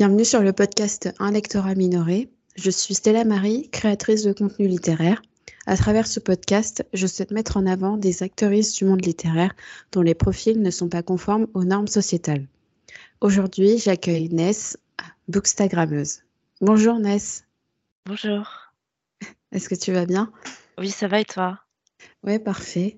[0.00, 2.30] Bienvenue sur le podcast Un lectorat minoré.
[2.56, 5.20] Je suis Stella Marie, créatrice de contenu littéraire.
[5.66, 9.54] À travers ce podcast, je souhaite mettre en avant des actrices du monde littéraire
[9.92, 12.46] dont les profils ne sont pas conformes aux normes sociétales.
[13.20, 14.78] Aujourd'hui, j'accueille Ness,
[15.28, 16.22] bookstagrammeuse.
[16.62, 17.44] Bonjour Ness.
[18.06, 18.72] Bonjour.
[19.52, 20.32] Est-ce que tu vas bien?
[20.78, 21.58] Oui, ça va et toi?
[22.24, 22.96] Oui, parfait.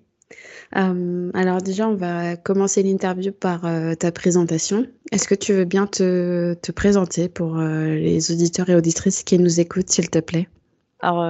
[0.77, 4.87] Euh, alors déjà, on va commencer l'interview par euh, ta présentation.
[5.11, 9.39] Est-ce que tu veux bien te, te présenter pour euh, les auditeurs et auditrices qui
[9.39, 10.49] nous écoutent, s'il te plaît?
[11.01, 11.25] Alors,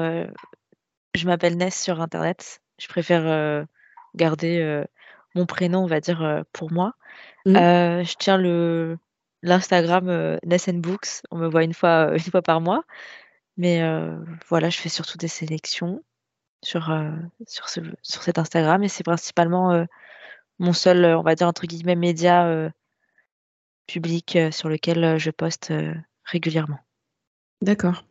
[1.15, 2.61] je m'appelle Ness sur Internet.
[2.79, 3.67] Je préfère
[4.15, 4.85] garder
[5.35, 6.93] mon prénom, on va dire, pour moi.
[7.47, 7.55] Mmh.
[7.55, 8.99] je tiens le
[9.43, 11.23] l'Instagram Ness Books.
[11.31, 12.85] On me voit une fois, une fois par mois.
[13.57, 13.83] Mais
[14.51, 16.03] voilà, je fais surtout des sélections
[16.63, 16.95] sur,
[17.47, 19.87] sur, ce, sur cet Instagram et c'est principalement
[20.59, 22.71] mon seul, on va dire, entre guillemets, média
[23.87, 25.73] public sur lequel je poste
[26.25, 26.79] régulièrement.
[27.61, 28.05] D'accord.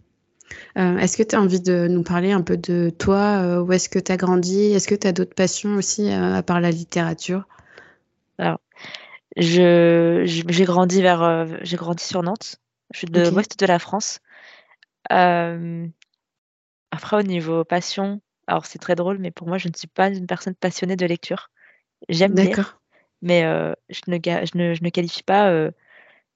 [0.76, 4.00] est-ce que tu as envie de nous parler un peu de toi Où est-ce que
[4.00, 4.74] tu as grandi?
[4.74, 7.48] Est-ce que tu as d'autres passions aussi à part la littérature?
[8.38, 8.60] Alors,
[9.38, 12.58] je, j'ai grandi vers, j'ai grandi sur Nantes.
[12.94, 14.20] Je suis de l'ouest de la France.
[15.10, 15.58] après,
[17.14, 20.28] au niveau passion, alors c'est très drôle, mais pour moi, je ne suis pas une
[20.28, 21.50] personne passionnée de lecture.
[22.10, 22.82] J'aime lire,
[23.22, 23.44] mais
[23.90, 25.70] je, ne, je, ne, qualifie pas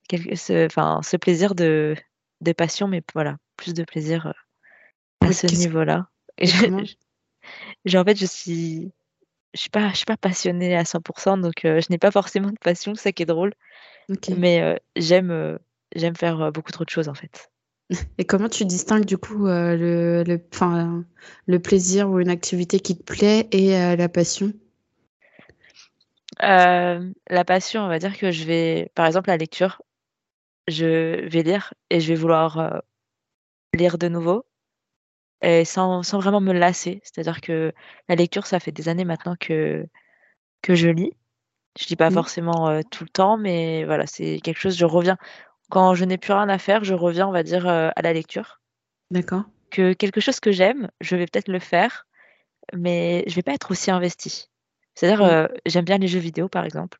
[0.09, 1.93] ce, enfin, ce plaisir de,
[2.39, 4.33] de passion, mais voilà, plus de plaisir
[5.19, 6.07] à ce niveau-là.
[6.37, 8.91] Et en fait, je suis,
[9.53, 12.57] je suis pas, je suis pas passionnée à 100%, donc je n'ai pas forcément de
[12.61, 13.53] passion, c'est ça qui est drôle.
[14.37, 15.59] Mais j'aime,
[15.93, 17.51] j'aime faire beaucoup trop de choses en fait.
[18.17, 21.05] Et comment tu distingues du coup euh, le, le,
[21.45, 24.53] le plaisir ou une activité qui te plaît et euh, la passion?
[26.41, 29.81] Euh, La passion, on va dire que je vais, par exemple, la lecture,
[30.67, 32.81] je vais lire et je vais vouloir
[33.73, 34.45] lire de nouveau
[35.41, 37.01] et sans, sans vraiment me lasser.
[37.03, 37.71] C'est-à-dire que
[38.09, 39.85] la lecture, ça fait des années maintenant que,
[40.63, 41.13] que je lis.
[41.79, 42.13] Je lis pas mmh.
[42.13, 45.17] forcément tout le temps, mais voilà, c'est quelque chose, je reviens.
[45.69, 48.13] Quand je n'ai plus rien à faire, je reviens, on va dire, euh, à la
[48.13, 48.61] lecture.
[49.11, 49.43] D'accord.
[49.71, 52.05] Que quelque chose que j'aime, je vais peut-être le faire,
[52.73, 54.49] mais je vais pas être aussi investie.
[54.93, 56.99] C'est-à-dire, euh, j'aime bien les jeux vidéo, par exemple.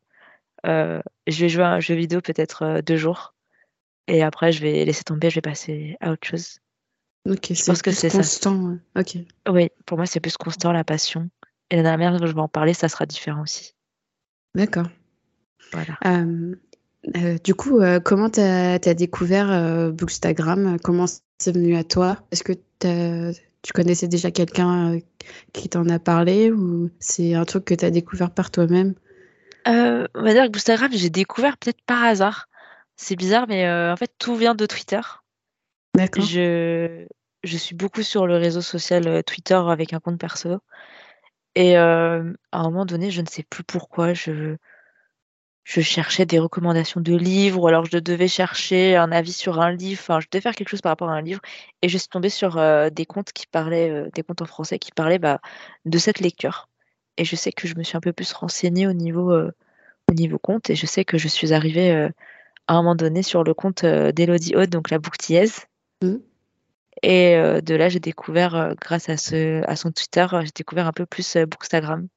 [0.66, 3.36] Euh, je vais jouer à un jeu vidéo peut-être deux jours,
[4.08, 6.60] et après, je vais laisser tomber, je vais passer à autre chose.
[7.28, 8.78] Ok, je pense que c'est constant.
[8.96, 9.18] Ok.
[9.50, 11.30] Oui, pour moi, c'est plus constant la passion.
[11.72, 13.74] Et la dernière fois que je vais en parler, ça sera différent aussi.
[14.54, 14.88] D'accord.
[15.72, 15.98] Voilà.
[16.06, 16.56] Euh,
[17.44, 20.78] du coup, euh, comment tu as, découvert euh, Bookstagram?
[20.84, 21.06] Comment
[21.38, 22.18] c'est venu à toi?
[22.32, 22.54] Est-ce que
[23.62, 25.00] tu connaissais déjà quelqu'un
[25.54, 28.96] qui t'en a parlé ou c'est un truc que tu as découvert par toi-même?
[29.66, 32.48] On va dire que Bookstagram, j'ai découvert peut-être par hasard.
[32.96, 35.02] C'est bizarre, mais en fait, tout vient de Twitter.
[35.96, 36.24] D'accord.
[36.24, 37.06] Je,
[37.44, 40.60] je suis beaucoup sur le réseau social Twitter avec un compte perso.
[41.56, 44.56] Et à un moment donné, je ne sais plus pourquoi, je
[45.66, 49.72] je cherchais des recommandations de livres ou alors je devais chercher un avis sur un
[49.72, 51.42] livre, enfin je devais faire quelque chose par rapport à un livre
[51.82, 54.78] et je suis tombée sur euh, des comptes qui parlaient, euh, des comptes en français
[54.78, 55.42] qui parlaient bah,
[55.86, 56.70] de cette lecture.
[57.18, 59.52] Et je sais que je me suis un peu plus renseignée au niveau, euh,
[60.08, 62.10] au niveau compte et je sais que je suis arrivée
[62.68, 65.66] à un moment donné sur le compte d'Elodie Haute, donc la bouquetillaise.
[66.04, 66.18] Mmh.
[67.02, 71.06] Et de là, j'ai découvert, grâce à, ce, à son Twitter, j'ai découvert un peu
[71.06, 72.08] plus Bookstagram.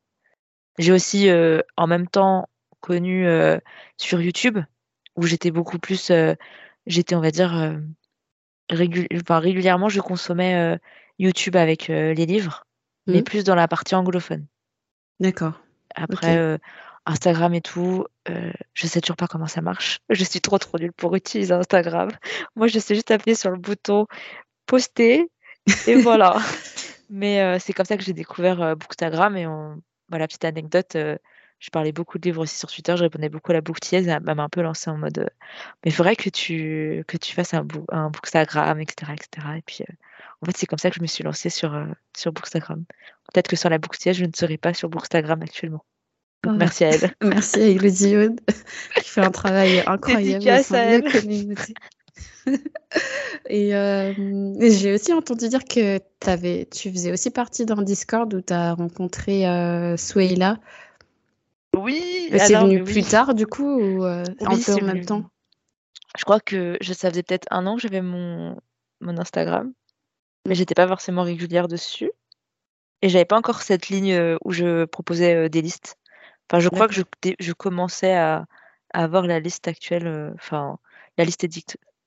[0.78, 1.30] J'ai aussi,
[1.76, 2.48] en même temps,
[2.80, 3.26] connu
[3.96, 4.58] sur YouTube,
[5.16, 6.12] où j'étais beaucoup plus,
[6.86, 7.80] j'étais, on va dire,
[8.70, 10.78] régulièrement, je consommais
[11.18, 12.64] YouTube avec les livres,
[13.06, 13.24] mais mmh.
[13.24, 14.46] plus dans la partie anglophone.
[15.20, 15.54] D'accord.
[15.94, 16.58] Après,
[17.06, 18.06] Instagram et tout,
[18.74, 20.00] je sais toujours pas comment ça marche.
[20.10, 22.10] Je suis trop trop nulle pour utiliser Instagram.
[22.56, 24.06] Moi, je sais juste appuyer sur le bouton
[24.66, 25.30] poster
[25.86, 26.36] et voilà.
[27.10, 29.80] Mais c'est comme ça que j'ai découvert Bookstagram et on...
[30.10, 30.96] voilà, petite anecdote
[31.58, 34.22] je parlais beaucoup de livres aussi sur Twitter, je répondais beaucoup à la bouquetière, elle
[34.22, 35.30] m'a un peu lancé en mode
[35.84, 39.46] mais il faudrait que tu, que tu fasses un, un bookstagram, etc., etc.
[39.56, 39.84] Et puis
[40.42, 42.84] en fait, c'est comme ça que je me suis lancée sur, sur Bookstagram.
[43.32, 45.84] Peut-être que sans la bouquetière, je ne serais pas sur Bookstagram actuellement.
[46.44, 47.14] Donc, merci à elle.
[47.22, 48.14] merci à Elodie
[48.96, 51.12] qui fait un travail incroyable elle.
[51.12, 51.74] communauté.
[53.48, 53.70] et,
[54.70, 58.74] j'ai aussi entendu dire que avais, tu faisais aussi partie d'un Discord où tu as
[58.74, 59.96] rencontré euh.
[61.82, 65.24] Oui, c'est venu plus tard du coup ou euh, un peu en même temps?
[66.16, 68.56] Je crois que je, ça faisait peut-être un an que j'avais mon,
[69.00, 69.72] mon Instagram,
[70.46, 72.10] mais j'étais pas forcément régulière dessus.
[73.02, 75.96] Et j'avais pas encore cette ligne euh, où je proposais euh, des listes.
[76.50, 77.02] Enfin, je crois que je,
[77.38, 78.46] je commençais à,
[78.94, 80.78] avoir la liste actuelle, enfin,
[81.18, 81.46] la liste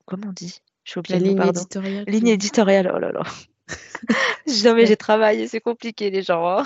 [0.06, 0.62] comment on dit?
[0.84, 2.06] Je suis La ligne éditoriale.
[2.08, 3.22] Ligne éditoriale, oh là là.
[4.48, 6.48] Jamais j'ai travaillé, c'est compliqué les gens.
[6.48, 6.64] Hein.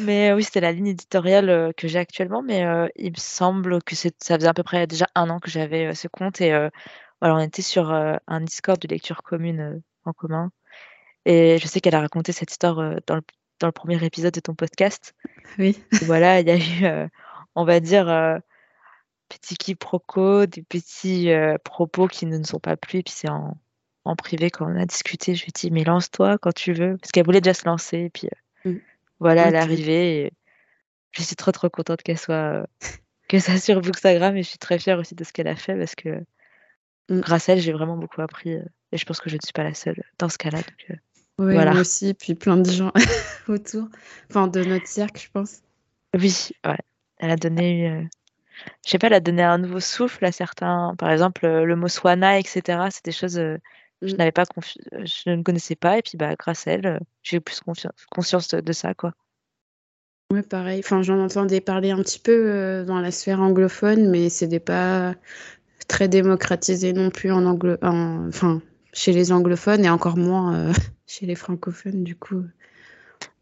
[0.00, 2.64] Mais oui, c'était la ligne éditoriale que j'ai actuellement, mais
[2.96, 6.08] il me semble que ça faisait à peu près déjà un an que j'avais ce
[6.08, 6.50] compte et
[7.20, 10.50] voilà, on était sur un Discord de lecture commune en commun.
[11.24, 13.22] Et je sais qu'elle a raconté cette histoire dans le,
[13.60, 15.14] dans, le, premier épisode de ton podcast.
[15.58, 15.80] Oui.
[16.02, 17.08] voilà, il y a eu,
[17.54, 18.40] on va dire,
[19.28, 21.30] petit quiproquo, des petits
[21.64, 23.00] propos qui ne nous sont pas plu.
[23.00, 23.56] Et puis c'est en,
[24.04, 26.96] en, privé quand on a discuté, je lui ai dit, mais lance-toi quand tu veux.
[26.98, 27.98] Parce qu'elle voulait déjà se lancer.
[27.98, 28.28] Et puis.
[29.22, 30.24] Voilà, elle est arrivée.
[30.24, 30.32] Et
[31.12, 32.66] je suis trop, trop contente qu'elle soit.
[33.28, 34.36] que ça sur Bookstagram.
[34.36, 36.24] Et je suis très fière aussi de ce qu'elle a fait parce que
[37.10, 38.52] grâce à elle, j'ai vraiment beaucoup appris.
[38.92, 40.58] Et je pense que je ne suis pas la seule dans ce cas-là.
[40.90, 40.94] Euh,
[41.38, 41.72] oui, voilà.
[41.72, 42.92] moi aussi, puis plein de gens
[43.48, 43.88] autour,
[44.28, 45.62] enfin de notre cercle, je pense.
[46.14, 46.78] Oui, ouais.
[47.18, 48.02] Elle a donné, euh,
[48.84, 50.94] je sais pas, elle a donné un nouveau souffle à certains.
[50.98, 52.88] Par exemple, euh, le mot swana, etc.
[52.90, 53.40] C'est des choses
[54.02, 57.40] je n'avais pas, je ne connaissais pas, et puis bah grâce à elle, j'ai eu
[57.40, 57.60] plus
[58.10, 59.12] conscience de ça, quoi.
[60.32, 60.80] Ouais, pareil.
[60.80, 65.14] Enfin, j'en entendais parler un petit peu dans la sphère anglophone, mais c'était pas
[65.88, 67.46] très démocratisé non plus en
[68.28, 68.62] enfin
[68.92, 70.72] chez les anglophones et encore moins euh,
[71.06, 72.44] chez les francophones, du coup.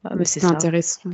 [0.05, 1.11] Ah, c'est intéressant.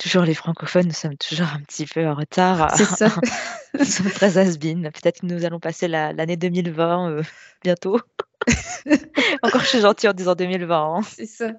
[0.00, 2.74] Toujours les francophones, nous sommes toujours un petit peu en retard.
[2.74, 3.08] C'est ça.
[3.78, 7.22] nous sommes très has Peut-être que nous allons passer l'année 2020 euh,
[7.62, 8.00] bientôt.
[9.42, 10.96] encore, je suis gentille en disant 2020.
[10.96, 11.02] Hein.
[11.02, 11.50] C'est ça.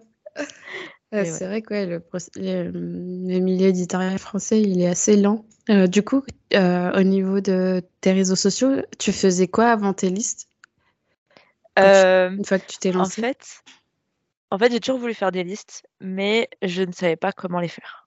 [1.12, 2.02] c'est vrai que le,
[2.36, 5.46] le, milieu éditorial français, il est assez lent.
[5.70, 6.24] Euh, du coup,
[6.56, 10.48] au niveau de tes réseaux sociaux, tu faisais quoi avant tes listes?
[11.80, 13.64] Euh, une fois que tu t'es lancé En fait,
[14.52, 17.68] en fait j'ai toujours voulu faire des listes, mais je ne savais pas comment les
[17.68, 18.01] faire.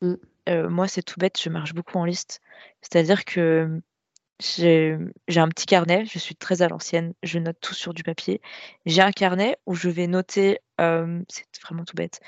[0.00, 0.14] Mm.
[0.48, 2.40] Euh, moi, c'est tout bête, je marche beaucoup en liste.
[2.80, 3.80] C'est-à-dire que
[4.38, 4.98] j'ai
[5.36, 8.40] un petit carnet, je suis très à l'ancienne, je note tout sur du papier.
[8.84, 12.20] J'ai un carnet où je vais noter, euh, c'est vraiment tout bête.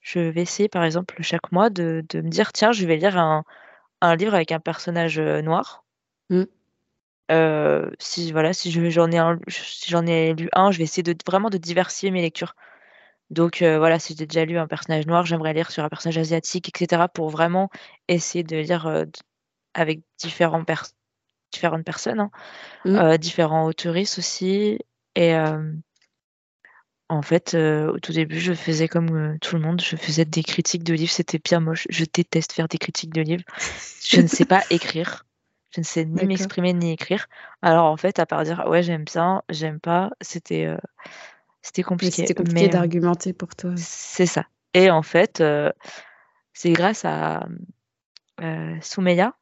[0.00, 3.18] Je vais essayer, par exemple, chaque mois de, de me dire, tiens, je vais lire
[3.18, 3.44] un,
[4.02, 5.84] un livre avec un personnage noir.
[6.30, 6.44] Mm
[7.98, 9.18] si voilà, si j'en ai
[9.48, 12.54] si ai lu un, je vais essayer de vraiment de diversifier mes lectures.
[13.30, 16.68] Donc voilà, si j'ai déjà lu un personnage noir, j'aimerais lire sur un personnage asiatique
[16.68, 17.04] etc.
[17.12, 17.70] pour vraiment
[18.08, 19.04] essayer de lire,
[19.74, 20.64] avec différents
[21.52, 22.30] différentes personnes, hein.
[22.84, 23.16] mmh.
[23.18, 24.78] différents autoristes aussi
[25.16, 25.34] et
[27.08, 30.84] en fait, au tout début, je faisais comme, tout le monde, je faisais des critiques
[30.84, 31.86] de livres, c'était bien moche.
[31.90, 33.44] Je déteste faire des critiques de livres.
[34.04, 35.24] Je ne sais pas écrire.
[35.74, 37.26] Je ne sais ni m'exprimer ni écrire.
[37.60, 40.76] Alors en fait, à part dire ouais j'aime bien, j'aime pas, c'était euh,
[41.64, 42.22] c'était compliqué.
[42.22, 43.72] C'était compliqué d'argumenter pour toi.
[43.78, 44.44] C'est ça.
[44.74, 45.72] Et en fait, euh,
[46.52, 47.48] c'est grâce à
[48.42, 49.34] euh, Soumeya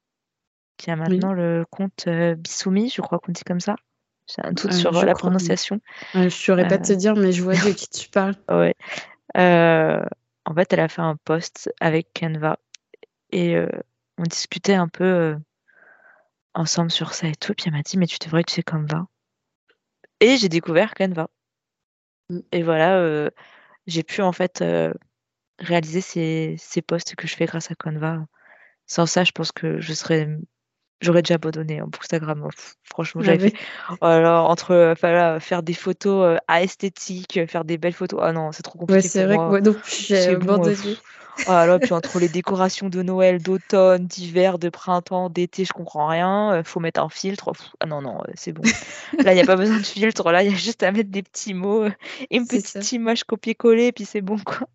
[0.77, 3.75] qui a maintenant le compte Bissoumi, je crois qu'on dit comme ça.
[4.29, 5.81] J'ai un doute sur la prononciation.
[6.15, 8.37] je ne saurais pas te dire, mais je vois de qui tu parles.
[8.49, 8.75] Ouais.
[9.35, 12.57] en fait, elle a fait un post avec Canva
[13.33, 13.57] et
[14.19, 15.37] on discutait un peu
[16.55, 17.53] ensemble sur ça et tout.
[17.55, 19.07] Puis elle m'a dit, mais tu devrais utiliser Canva.
[20.21, 21.29] Et j'ai découvert Canva.
[22.53, 23.31] Et voilà, euh,
[23.87, 24.93] j'ai pu en fait euh,
[25.59, 28.25] réaliser ces, ces posts que je fais grâce à Canva.
[28.87, 30.29] Sans ça, je pense que je serais
[31.01, 32.49] j'aurais déjà abandonné en Instagram.
[32.85, 33.59] Franchement, ah j'avais fait.
[34.01, 38.21] Alors, entre euh, faire des photos à esthétique, faire des belles photos.
[38.23, 39.03] Ah non, c'est trop compliqué.
[39.03, 40.77] Ouais, c'est vrai que moi j'ai abandonné.
[41.47, 46.53] Voilà, puis entre les décorations de Noël, d'automne, d'hiver, de printemps, d'été, je comprends rien.
[46.53, 47.53] Euh, faut mettre un filtre.
[47.81, 48.63] ah non, non, euh, c'est bon.
[49.19, 50.31] Là, il n'y a pas besoin de filtre.
[50.31, 51.93] Là, il y a juste à mettre des petits mots et
[52.31, 54.69] une petite image copier-coller, puis c'est bon, quoi.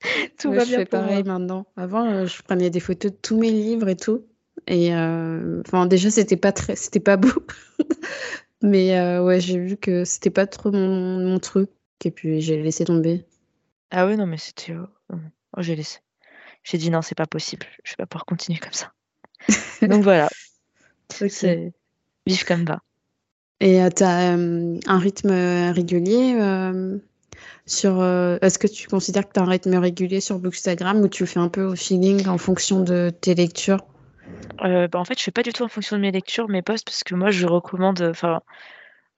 [0.38, 0.78] tout va je bien.
[0.78, 1.66] fais pareil maintenant.
[1.76, 4.24] Avant, euh, je prenais des photos de tous mes livres et tout.
[4.66, 7.32] Et enfin, déjà, c'était pas très, c'était pas beau.
[8.62, 11.70] Mais ouais, j'ai vu que c'était pas trop mon, mon, truc.
[12.04, 13.26] Et puis, j'ai laissé tomber.
[13.90, 14.74] Ah ouais, non, mais c'était.
[15.56, 16.00] Oh, j'ai laissé.
[16.64, 17.66] J'ai dit non, c'est pas possible.
[17.84, 18.92] Je vais pas pouvoir continuer comme ça.
[19.82, 20.28] Donc voilà.
[21.08, 21.72] C'est
[22.26, 22.80] vivre comme va.
[23.60, 26.98] Et euh, tu as euh, un rythme régulier euh,
[27.64, 28.04] sur.
[28.42, 31.26] Est-ce que tu considères que tu as un rythme régulier sur Bookstagram ou tu le
[31.26, 33.86] fais un peu au feeling en fonction de tes lectures?
[34.58, 36.84] Bah, En fait, je fais pas du tout en fonction de mes lectures, mes posts,
[36.84, 38.02] parce que moi, je recommande.
[38.02, 38.40] Enfin,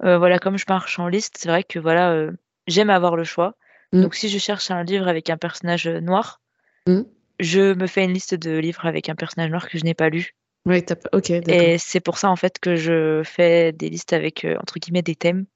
[0.01, 2.29] voilà, comme je marche en liste, c'est vrai que voilà,
[2.67, 3.55] j'aime avoir le choix.
[3.93, 4.03] Mmh.
[4.03, 6.41] Donc, si je cherche un livre avec un personnage noir,
[6.87, 7.03] mmh.
[7.41, 10.09] je me fais une liste de livres avec un personnage noir que je n'ai pas
[10.09, 10.35] lu.
[10.67, 11.31] Oui, ok.
[11.31, 15.03] Et c'est pour ça en fait que je fais des listes avec euh, entre guillemets
[15.03, 15.47] des thèmes.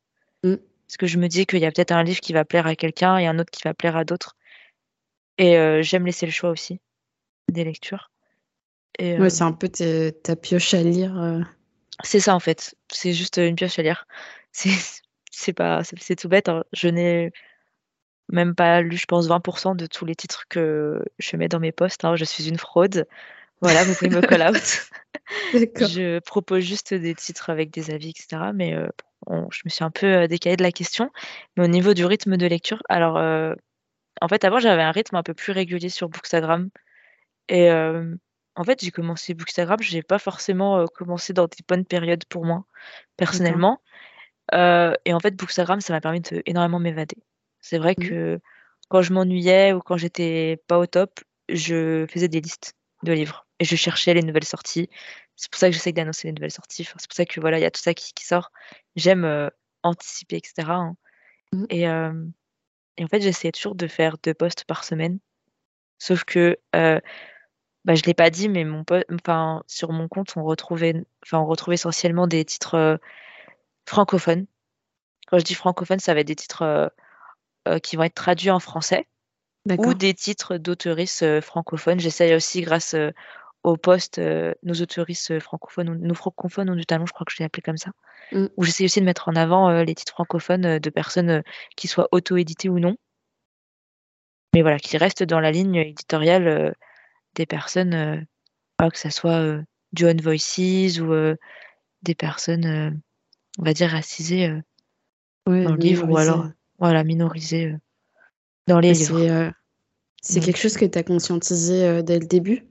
[0.43, 0.55] Mmh.
[0.87, 2.77] Parce que je me dis qu'il y a peut-être un livre qui va plaire à
[2.77, 4.37] quelqu'un et un autre qui va plaire à d'autres.
[5.39, 6.81] Et euh, j'aime laisser le choix aussi
[7.51, 8.11] des lectures.
[9.01, 11.45] Euh, c'est un peu ta pioche à lire.
[12.03, 14.07] C'est ça en fait, c'est juste une pioche à lire.
[14.55, 14.71] C'est
[15.31, 16.63] c'est pas c'est tout bête, hein.
[16.75, 17.33] Je n'ai
[18.33, 21.73] même pas lu, je pense, 20% de tous les titres que je mets dans mes
[21.73, 22.17] posts, hein.
[22.17, 23.07] Je suis une fraude.
[23.61, 24.91] Voilà, vous pouvez me call out.
[25.53, 28.51] Je propose juste des titres avec des avis, etc.
[28.55, 28.89] Mais euh,
[29.29, 31.11] je me suis un peu euh, décalée de la question.
[31.57, 33.55] Mais au niveau du rythme de lecture, alors euh,
[34.21, 36.71] en fait, avant, j'avais un rythme un peu plus régulier sur Bookstagram.
[37.49, 42.45] Et en fait, j'ai commencé Bookstagram, j'ai pas forcément commencé dans des bonnes périodes pour
[42.45, 42.65] moi,
[43.17, 43.81] personnellement.
[44.53, 47.17] et en fait, Bookstagram, ça m'a permis de énormément m'évader.
[47.63, 48.09] C'est vrai mmh.
[48.09, 48.41] que
[48.89, 53.47] quand je m'ennuyais ou quand j'étais pas au top, je faisais des listes de livres
[53.59, 54.91] et je cherchais les nouvelles sorties.
[55.37, 56.85] C'est pour ça que j'essaie d'annoncer les nouvelles sorties.
[56.85, 58.53] c'est pour ça que voilà, il y a tout ça qui, sort.
[58.97, 59.49] J'aime euh,
[59.83, 60.69] anticiper, etc.
[60.69, 60.97] Hein.
[61.53, 61.65] Mmh.
[61.71, 65.19] Et, et, en fait, j'essayais toujours de faire deux posts par semaine.
[65.99, 67.01] Sauf que euh,
[67.85, 71.47] bah, je l'ai pas dit, mais mon enfin, sur mon compte, on retrouvait, enfin, on
[71.47, 73.01] retrouvait essentiellement des titres
[73.87, 74.47] francophones.
[75.29, 76.93] Quand je dis francophone, ça va être des titres
[77.83, 79.07] qui vont être traduits en français
[79.69, 82.01] ou des titres d'auteuristes francophones.
[82.01, 82.97] J'essaye aussi, grâce
[83.63, 87.45] au poste, nos autoristes francophones, nos francophones ont du talent, je crois que je l'ai
[87.45, 87.93] appelé comme ça.
[88.33, 88.47] Mmh.
[88.57, 91.43] Où j'essaie aussi de mettre en avant les titres francophones de personnes
[91.77, 92.97] qui soient auto-éditées ou non.
[94.55, 96.75] Mais voilà, qui restent dans la ligne éditoriale
[97.35, 98.27] des personnes,
[98.81, 99.61] que ce soit
[99.93, 101.37] du On Voices ou
[102.03, 103.01] des personnes,
[103.59, 104.49] on va dire, racisées
[105.47, 106.49] dans le livre ou alors
[106.87, 107.77] voilà, minorisées
[108.67, 109.53] dans les livres.
[110.21, 112.65] C'est quelque chose que tu as conscientisé dès le début?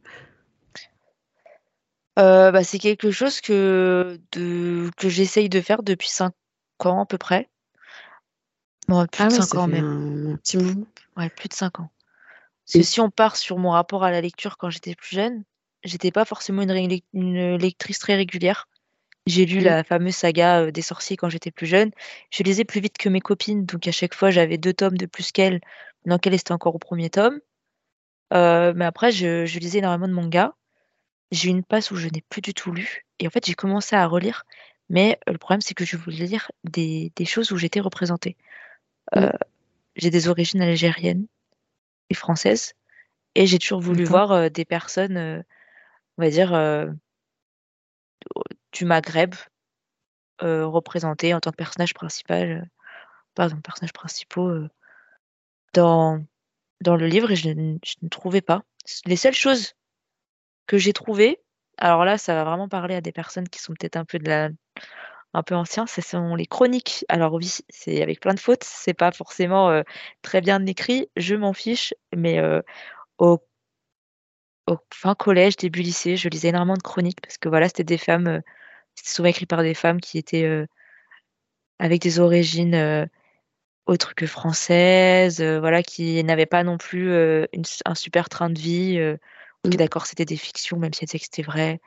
[2.19, 6.33] Euh, bah, c'est quelque chose que de que j'essaye de faire depuis 5
[6.83, 7.49] ans à peu près.
[8.87, 10.33] Bon, plus ah de 5 ans même.
[10.33, 10.85] un petit moment.
[11.15, 11.89] Ouais, plus de 5 ans.
[12.71, 15.43] Parce si on part sur mon rapport à la lecture quand j'étais plus jeune,
[15.83, 18.67] j'étais pas forcément une lectrice très régulière.
[19.27, 21.91] J'ai lu la fameuse saga, des sorciers quand j'étais plus jeune.
[22.31, 25.05] Je lisais plus vite que mes copines, donc à chaque fois j'avais deux tomes de
[25.05, 25.61] plus qu'elles,
[26.03, 27.39] pendant qu'elle était encore au premier tome.
[28.33, 30.53] Euh, mais après je je lisais énormément de mangas
[31.31, 33.53] j'ai eu une passe où je n'ai plus du tout lu et en fait, j'ai
[33.53, 34.45] commencé à relire,
[34.89, 38.37] mais le problème, c'est que je voulais lire des des choses où j'étais représentée.
[39.15, 39.27] Mmh.
[39.95, 41.27] j'ai des origines algériennes
[42.09, 42.73] et françaises
[43.35, 45.43] et j'ai toujours voulu voir, des personnes,
[46.17, 46.51] on va dire,
[48.71, 49.35] du Maghreb,
[50.39, 52.69] représentées en tant que personnage principal,
[53.35, 54.51] pardon, personnages principaux,
[55.73, 56.23] dans
[56.81, 58.63] dans le livre et je ne trouvais pas.
[59.05, 59.73] Les seules choses
[60.65, 61.39] que j'ai trouvé,
[61.77, 64.27] alors là, ça va vraiment parler à des personnes qui sont peut-être un peu de
[64.27, 64.49] la
[65.33, 67.05] un peu anciens, ce sont les chroniques.
[67.07, 69.81] Alors oui, c'est avec plein de fautes, c'est pas forcément,
[70.21, 72.41] très bien écrit, je m'en fiche, mais
[73.17, 73.41] au
[74.71, 77.97] au fin collège, début lycée, je lisais énormément de chroniques parce que voilà, c'était des
[77.97, 78.41] femmes,
[78.95, 80.65] c'était souvent écrit par des femmes qui étaient,
[81.79, 83.09] avec des origines,
[83.85, 87.09] autres que françaises, voilà, qui n'avaient pas non plus,
[87.53, 88.99] une un super train de vie,
[89.65, 89.69] mmh.
[89.71, 91.79] d'accord, c'était des fictions, même si c'était vrai.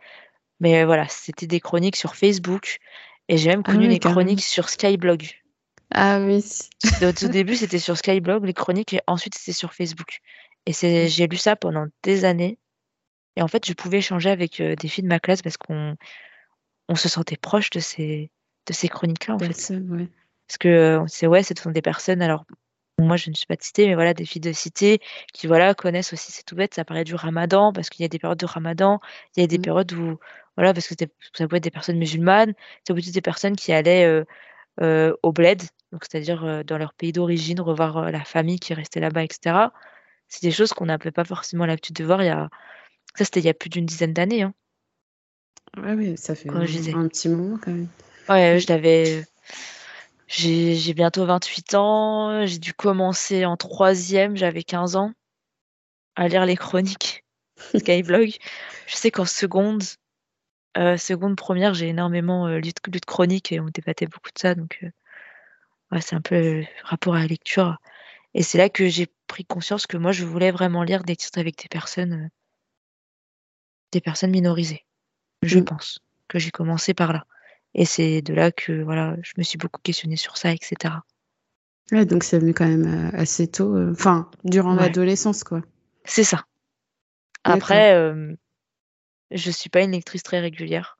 [0.60, 2.78] Mais voilà, c'était des chroniques sur Facebook
[3.28, 5.30] et j'ai même ah connu les chroniques sur Skyblog.
[5.92, 6.44] Ah oui.
[7.02, 10.20] Au tout début, c'était sur Skyblog, les chroniques, et ensuite c'était sur Facebook.
[10.66, 11.08] Et mmh.
[11.08, 12.58] j'ai lu ça pendant des années.
[13.36, 15.96] Et en fait, je pouvais échanger avec des filles de ma classe parce qu'on
[16.88, 18.30] on se sentait proche de ces,
[18.66, 19.48] de ces chroniques-là, en fait.
[20.46, 22.22] Parce que c'est ouais, ce sont des personnes.
[22.22, 22.44] Alors,
[22.98, 25.00] moi je ne suis pas de cité, mais voilà, des filles de cité
[25.32, 28.08] qui voilà, connaissent aussi, c'est tout bête, ça paraît du ramadan, parce qu'il y a
[28.08, 29.00] des périodes de ramadan,
[29.36, 29.62] il y a des mmh.
[29.62, 30.18] périodes où,
[30.56, 30.94] voilà, parce que
[31.32, 32.54] ça peut être des personnes musulmanes,
[32.86, 34.24] ça peut être des personnes qui allaient
[34.80, 39.56] au bled, donc c'est-à-dire dans leur pays d'origine, revoir la famille qui restait là-bas, etc.
[40.28, 42.48] C'est des choses qu'on n'avait pas forcément l'habitude de voir il y a.
[43.16, 44.42] Ça, c'était il y a plus d'une dizaine d'années.
[44.42, 44.54] Hein.
[45.76, 47.88] Ouais, oui, ça fait un, un, petit moment quand même.
[48.28, 49.24] Ouais, je l'avais
[50.26, 55.12] j'ai bientôt 28 ans, j'ai dû commencer en troisième, j'avais 15 ans,
[56.16, 57.24] à lire les chroniques
[57.78, 58.30] Skyblog.
[58.86, 59.82] Je sais qu'en seconde,
[60.76, 64.54] euh, seconde, première, j'ai énormément euh, lu, de, chroniques et on débattait beaucoup de ça,
[64.54, 64.90] donc euh,
[65.92, 67.76] ouais, c'est un peu le rapport à la lecture.
[68.34, 71.38] Et c'est là que j'ai pris conscience que moi, je voulais vraiment lire des titres
[71.38, 72.30] avec des personnes,
[73.94, 74.84] des personnes minorisées.
[75.42, 75.64] Je mmh.
[75.64, 77.24] pense que j'ai commencé par là.
[77.74, 80.94] Et c'est de là que voilà, je me suis beaucoup questionnée sur ça, etc.
[81.92, 85.60] Ouais, donc c'est venu quand même euh, assez tôt, euh, enfin, durant l'adolescence, quoi.
[86.04, 86.44] C'est ça.
[87.42, 88.34] Après, euh,
[89.30, 90.98] je suis pas une lectrice très régulière.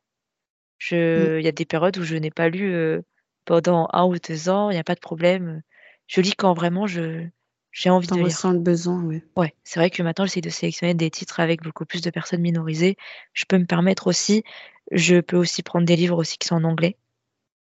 [0.78, 1.38] Je, mm.
[1.38, 3.00] il y a des périodes où je n'ai pas lu
[3.44, 5.62] pendant un ou deux ans, il n'y a pas de problème.
[6.06, 7.26] Je lis quand vraiment je,
[7.74, 8.52] j'ai envie de lire.
[8.52, 9.20] le besoin, oui.
[9.36, 12.40] Ouais, c'est vrai que maintenant j'essaie de sélectionner des titres avec beaucoup plus de personnes
[12.40, 12.96] minorisées.
[13.32, 14.44] Je peux me permettre aussi
[14.92, 16.96] Je peux aussi prendre des livres aussi qui sont en anglais.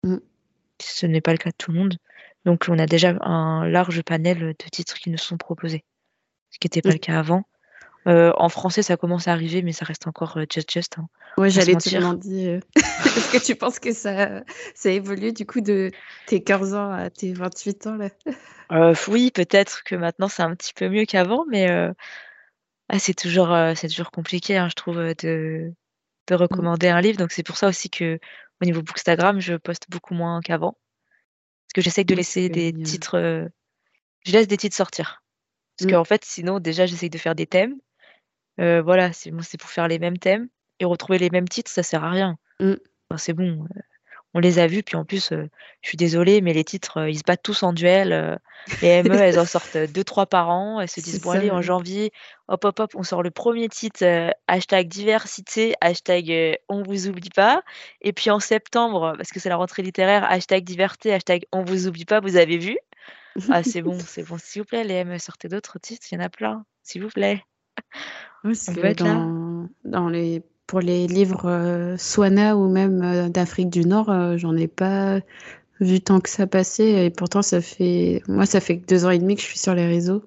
[0.04, 0.18] Mm.
[0.80, 1.98] Ce n'est pas le cas de tout le monde.
[2.46, 5.84] Donc on a déjà un large panel de titres qui nous sont proposés,
[6.52, 6.94] ce qui n'était pas Mm.
[6.94, 7.44] le cas avant.
[8.08, 10.98] Euh, en français, ça commence à arriver, mais ça reste encore euh, just just.
[11.00, 11.08] hein.
[11.38, 14.44] Ouais, j'allais te demander, est-ce que tu penses que ça,
[14.76, 15.92] ça évolue du coup de
[16.28, 18.10] tes 15 ans à tes 28 ans là?
[18.72, 21.92] Euh, oui, peut-être que maintenant c'est un petit peu mieux qu'avant, mais euh,
[22.90, 25.74] ah, c'est toujours, c'est toujours compliqué, hein, je trouve, de,
[26.28, 27.18] de recommander un livre.
[27.18, 28.20] Donc c'est pour ça aussi que
[28.62, 30.78] au niveau Bookstagram, je poste beaucoup moins qu'avant.
[31.68, 32.84] Parce que j'essaye de laisser des bien.
[32.86, 33.50] titres.
[34.26, 35.24] Je laisse des titres sortir.
[35.78, 35.94] Parce Mm.
[35.94, 37.76] qu'en fait, sinon, déjà, j'essaye de faire des thèmes.
[38.60, 40.48] Euh, voilà, c'est bon, c'est pour faire les mêmes thèmes.
[40.80, 42.38] Et retrouver les mêmes titres, ça sert à rien.
[42.60, 42.74] Mm.
[43.10, 43.64] Enfin, c'est bon.
[43.64, 43.82] euh,
[44.34, 45.50] on les a vus, puis en plus, euh,
[45.82, 48.38] je suis désolée, mais les titres, ils se battent tous en duel.
[48.82, 50.82] les ME, elles en sortent deux, trois par an.
[50.82, 52.12] Elles se disent, bon, ça, allez, en janvier,
[52.50, 54.06] hop, hop, hop, on sort le premier titre,
[54.48, 57.64] hashtag diversité, hashtag on vous oublie pas.
[58.02, 61.88] Et puis en septembre, parce que c'est la rentrée littéraire, hashtag diversité, hashtag on vous
[61.88, 62.78] oublie pas, vous avez vu?
[63.50, 66.18] Ah, c'est bon, c'est bon, s'il vous plaît, les ME, sortez d'autres titres, il y
[66.18, 67.44] en a plein, s'il vous plaît.
[68.44, 69.27] Peut être là.
[69.86, 74.55] dans, les, pour les livres euh, Swana ou même euh, d'Afrique du Nord, euh, j'en
[74.55, 75.20] ai pas
[75.79, 76.84] vu tant que ça passer.
[76.84, 79.60] Et pourtant, ça fait, moi, ça fait que deux ans et demi que je suis
[79.60, 80.24] sur les réseaux.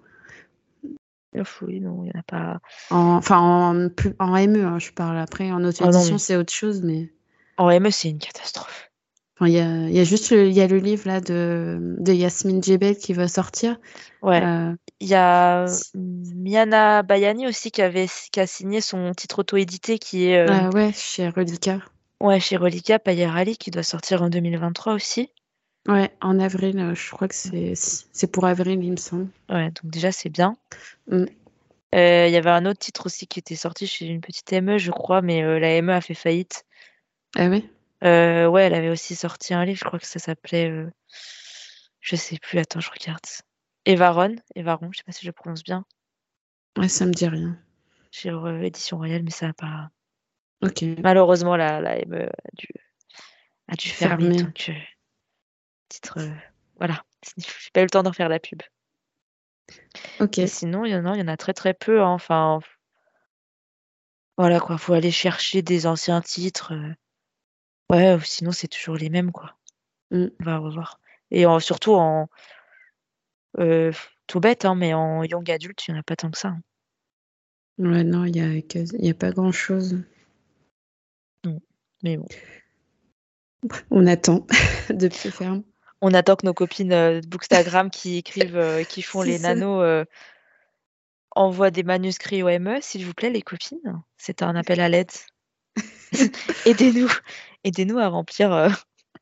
[1.63, 2.61] Oui, non, il n'y en a pas.
[2.91, 3.39] En, enfin,
[4.19, 5.19] en, ME, hein, je parle.
[5.19, 6.83] Après, en Ah auto-édition, mais- c'est autre chose.
[6.83, 7.13] Mais
[7.57, 8.88] En ME, c'est une catastrophe.
[9.39, 11.79] Enfin, il y a, il y a juste le, y a le livre là de,
[11.99, 13.79] de Yasmine Djebel qui va sortir.
[14.23, 14.43] Ouais.
[14.43, 19.99] Euh, Il y a Miana Bayani aussi qui avait qui a signé son titre auto-édité
[19.99, 21.79] qui est euh, ah ouais, chez Relica.
[22.21, 25.31] ouais, chez Relica Payer Ali qui doit sortir en 2023 aussi.
[25.87, 29.29] Ouais, en avril, euh, je crois que c'est pour avril, il me semble.
[29.49, 30.57] Ouais, donc déjà c'est bien.
[31.07, 31.25] Mm.
[31.95, 34.77] Euh, Il y avait un autre titre aussi qui était sorti chez une petite ME,
[34.79, 36.67] je crois, mais la ME a fait faillite.
[37.37, 37.65] Ah ouais?
[38.05, 40.91] Euh, ouais, elle avait aussi sorti un livre, je crois que ça s'appelait euh,
[42.01, 43.21] je sais plus, attends, je regarde.
[43.85, 45.85] Evaron, Evaron, je sais pas si je le prononce bien,
[46.77, 47.59] Ouais, ça me dit rien.
[48.13, 49.89] chez euh, Édition Royale, mais ça a pas.
[50.63, 50.85] Ok.
[51.03, 52.69] Malheureusement, la, la ME a dû,
[53.69, 54.25] a dû fermer.
[54.31, 54.43] Fermer.
[54.45, 54.73] Donc, euh,
[55.89, 56.19] titre.
[56.77, 57.03] voilà.
[57.37, 58.63] J'ai pas eu le temps d'en faire la pub.
[60.21, 60.39] Ok.
[60.39, 62.01] Et sinon, il y en a, il y en a très très peu.
[62.03, 62.11] hein.
[62.13, 62.61] Enfin.
[64.37, 66.73] Voilà quoi, faut aller chercher des anciens titres.
[67.91, 69.57] Ouais, ou sinon c'est toujours les mêmes quoi.
[70.11, 70.27] Mm.
[70.41, 71.01] On va revoir.
[71.31, 72.29] Et en- surtout en.
[73.59, 73.93] euh,
[74.27, 76.49] tout bête, hein, mais en young adulte, il n'y en a pas tant que ça.
[76.49, 76.61] hein.
[77.79, 80.03] Ouais, non, il y a, quasi- il y a pas grand-chose.
[82.03, 82.27] Mais bon.
[83.91, 84.47] On attend
[84.91, 85.65] de pied ferme.
[86.01, 89.55] On attend que nos copines euh, de Bookstagram qui écrivent, euh, qui font les ça.
[89.55, 90.05] nanos, euh,
[91.35, 93.81] envoient des manuscrits au ME, s'il vous plaît, les copines.
[94.17, 95.11] C'est un appel à l'aide.
[96.67, 97.11] Aidez-nous,
[97.65, 98.69] aidez-nous à remplir, euh,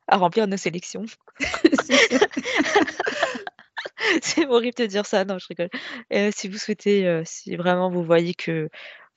[0.08, 1.04] à remplir nos sélections.
[4.22, 5.70] C'est horrible de dire ça, non, je rigole.
[6.12, 8.68] Euh, si vous souhaitez, euh, si vraiment vous voyez que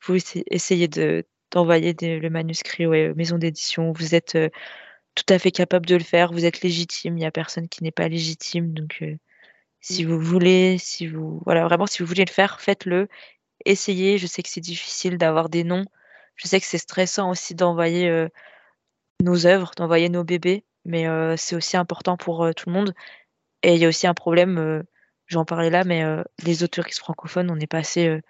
[0.06, 4.38] vous essa- essayez de d'envoyer des- le manuscrit aux maisons d'édition, vous êtes
[5.16, 7.84] tout à fait capable de le faire, vous êtes légitime, il n'y a personne qui
[7.84, 9.04] n'est pas légitime, donc
[9.82, 13.08] si vous voulez, si vous, voilà, vraiment, si vous voulez le faire, faites-le,
[13.66, 14.18] essayez.
[14.20, 15.86] Je sais que c'est difficile d'avoir des noms,
[16.42, 18.30] je sais que c'est stressant aussi d'envoyer euh,
[19.22, 22.94] nos œuvres, d'envoyer nos bébés, mais euh, c'est aussi important pour euh, tout le monde.
[23.64, 24.84] Et il y a aussi un problème,
[25.28, 26.02] j'en parlais là, mais
[26.46, 28.22] les autoristes francophones, on n'est pas assez, ne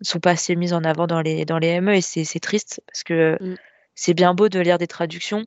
[0.00, 3.04] sont pas assez mis en avant dans les, dans les ME et c'est triste parce
[3.04, 3.54] que Mm.
[3.94, 5.44] c'est bien beau de lire des traductions,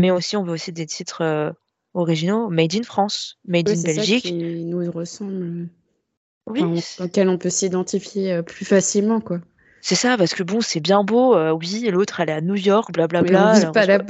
[0.00, 1.54] mais aussi on veut aussi des titres
[1.92, 4.24] originaux, made in France, made in c'est ça Belgique.
[4.24, 4.32] qui
[4.64, 5.68] nous ressemble.
[6.46, 9.40] Oui, Enfin, on- auquel on peut s'identifier plus facilement, quoi.
[9.84, 12.54] C'est ça, parce que bon, c'est bien beau, euh, oui, l'autre elle est à New
[12.54, 13.52] York, blablabla.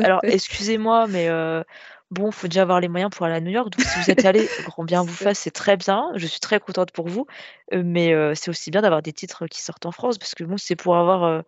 [0.05, 1.65] Alors, excusez-moi, mais euh,
[2.13, 3.71] bon, faut déjà avoir les moyens pour aller à New York.
[3.71, 6.13] Donc, si vous êtes allé, grand bien vous fasse, c'est très bien.
[6.15, 7.27] Je suis très contente pour vous.
[7.73, 10.45] Euh, mais euh, c'est aussi bien d'avoir des titres qui sortent en France, parce que
[10.45, 11.43] bon, c'est pour avoir,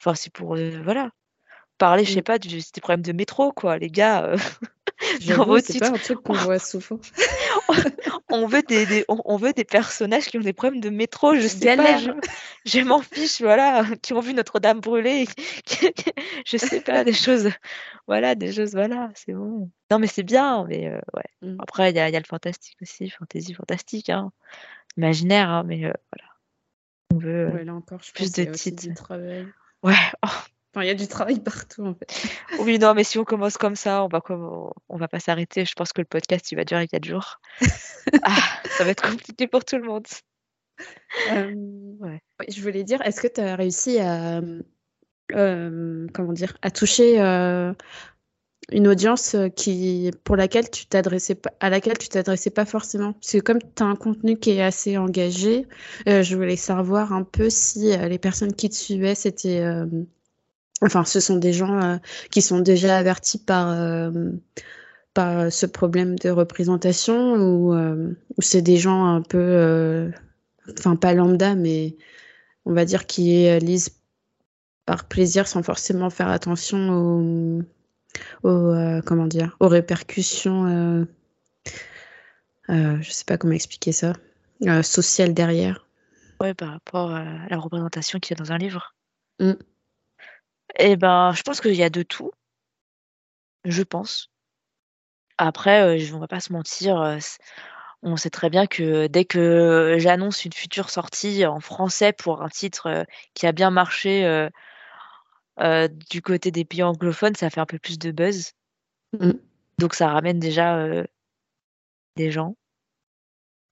[0.00, 1.10] enfin, c'est pour, voilà,
[1.78, 2.22] parler, je sais Mm.
[2.22, 4.24] pas, du, des problèmes de métro, quoi, les gars.
[4.24, 4.36] euh,
[5.28, 6.98] dans vos c'est pas un truc qu'on voit souvent.
[8.30, 11.46] on veut des, des- on, veut des personnages qui ont des problèmes de métro, je
[11.46, 11.98] sais pas, Galère.
[12.64, 15.26] je, je m'en fiche, voilà, qui ont vu Notre-Dame brûler,
[16.46, 17.48] je sais pas, des choses,
[18.06, 19.70] voilà, des choses, voilà, c'est bon.
[19.90, 21.48] Non, mais c'est bien, mais euh, ouais.
[21.48, 21.56] Mm.
[21.60, 24.32] Après, il y a, il y a le fantastique aussi, fantasy fantastique, hein,
[24.96, 26.28] imaginaire, hein, mais euh, voilà.
[27.14, 29.12] On veut euh, Ouais, là encore, je plus pense de titres.
[29.82, 29.94] Ouais,
[30.26, 30.28] oh,
[30.78, 32.06] Enfin, il y a du travail partout, en fait.
[32.60, 34.22] oui, non, mais si on commence comme ça, on va,
[34.88, 35.64] on va pas s'arrêter.
[35.64, 37.40] Je pense que le podcast, il va durer 4 jours.
[38.22, 40.06] Ah, ça va être compliqué pour tout le monde.
[41.30, 41.52] Euh,
[42.00, 42.22] Ouais.
[42.48, 44.40] je voulais dire, est-ce que tu as réussi à,
[45.30, 47.18] comment dire, a touché
[48.70, 53.14] une audience euh, qui, pour laquelle tu t'adressais pas, à laquelle tu t'adressais pas forcément?
[53.14, 55.66] Parce que comme tu as un contenu qui est assez engagé,
[56.08, 59.62] euh, je voulais savoir un peu si euh, les personnes qui te suivaient, c'était,
[60.82, 64.12] enfin, ce sont des gens qui sont déjà avertis par,
[65.14, 70.10] par ce problème de représentation ou, ou c'est des gens un peu,
[70.78, 71.96] enfin, pas lambda, mais
[72.64, 73.90] on va dire qui lisent
[74.86, 77.62] par plaisir sans forcément faire attention aux
[78.42, 81.04] aux, euh, comment dire, aux répercussions, euh,
[82.70, 84.14] euh, je sais pas comment expliquer ça,
[84.82, 85.86] sociales derrière.
[86.40, 88.94] Ouais, par rapport à la représentation qu'il y a dans un livre.
[89.40, 89.52] Mm.
[90.78, 92.32] Eh ben, je pense qu'il y a de tout.
[93.64, 94.30] Je pense.
[95.38, 97.18] Après, on va pas se mentir,
[98.02, 102.48] on sait très bien que dès que j'annonce une future sortie en français pour un
[102.48, 104.48] titre qui a bien marché
[105.60, 108.52] euh, du côté des pays anglophones, ça fait un peu plus de buzz.
[109.18, 109.32] Mm.
[109.78, 111.04] Donc ça ramène déjà euh,
[112.16, 112.56] des gens.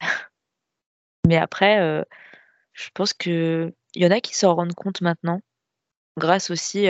[1.27, 2.03] Mais après, euh,
[2.73, 5.41] je pense qu'il y en a qui s'en rendent compte maintenant,
[6.17, 6.89] grâce aussi,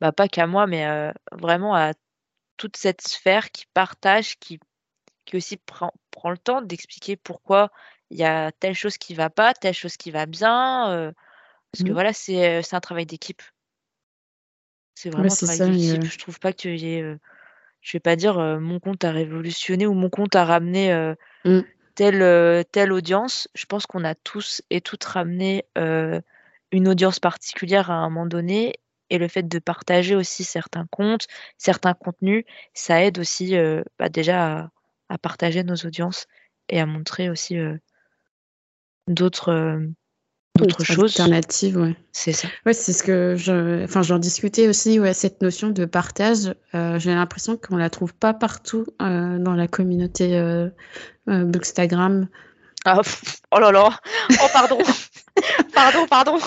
[0.00, 1.92] bah, pas qu'à moi, mais vraiment à
[2.56, 4.58] toute cette sphère qui partage, qui,
[5.24, 7.70] qui aussi prend, prend le temps d'expliquer pourquoi
[8.10, 11.12] il y a telle chose qui va pas, telle chose qui va bien.
[11.72, 11.94] parce que mm.
[11.94, 13.42] voilà, c'est un travail d'équipe.
[14.94, 17.18] C'est vraiment ça, Je trouve pas qu'il y ait,
[17.82, 21.14] je vais pas dire, mon compte a révolutionné ou mon compte a ramené,
[21.44, 21.60] mmh.
[21.94, 23.48] telle, telle audience.
[23.54, 25.66] Je pense qu'on a tous et toutes ramené,
[26.72, 28.74] une audience particulière à un moment donné
[29.10, 31.26] et le fait de partager aussi certains comptes,
[31.58, 33.54] certains contenus, ça aide aussi,
[34.00, 34.68] bah, déjà
[35.08, 36.26] à partager nos audiences
[36.68, 37.56] et à montrer aussi,
[39.06, 39.80] d'autres,
[40.56, 41.20] d'autres choses.
[41.20, 41.96] Alternatives, ouais.
[42.12, 42.48] C'est ça.
[42.64, 43.84] Ouais, c'est ce que je.
[43.84, 46.54] Enfin, j'en discutais aussi, ouais, cette notion de partage.
[46.74, 50.68] Euh, j'ai l'impression qu'on la trouve pas partout euh, dans la communauté euh,
[51.28, 52.28] euh Bookstagram.
[52.84, 53.00] Ah,
[53.52, 53.88] oh là là
[54.30, 54.78] Oh, pardon
[55.74, 56.38] Pardon, pardon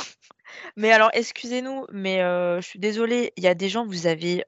[0.75, 4.45] mais alors, excusez-nous, mais je suis désolée, il y a des gens, vous avez,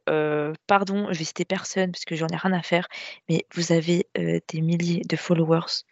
[0.68, 2.88] pardon, je vais citer personne parce que j'en ai rien à faire,
[3.28, 5.84] mais vous avez des milliers de followers.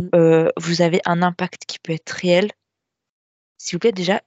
[0.00, 2.50] Vous avez un impact qui peut être réel
[3.64, 4.20] s'il vous plaît, déjà,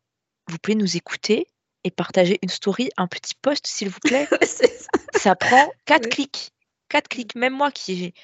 [0.48, 1.46] vous pouvez nous écouter
[1.84, 4.28] et partager une story, un petit post, s'il vous plaît.
[5.16, 5.36] ça.
[5.36, 6.50] prend quatre clics.
[6.90, 7.36] Quatre clics.
[7.36, 8.16] Même moi qui,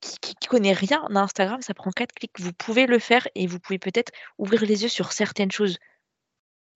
[0.00, 2.38] qui, connais rien d'Instagram, ça prend quatre clics.
[2.38, 5.78] Vous pouvez le faire et vous pouvez peut-être ouvrir les yeux sur certaines choses.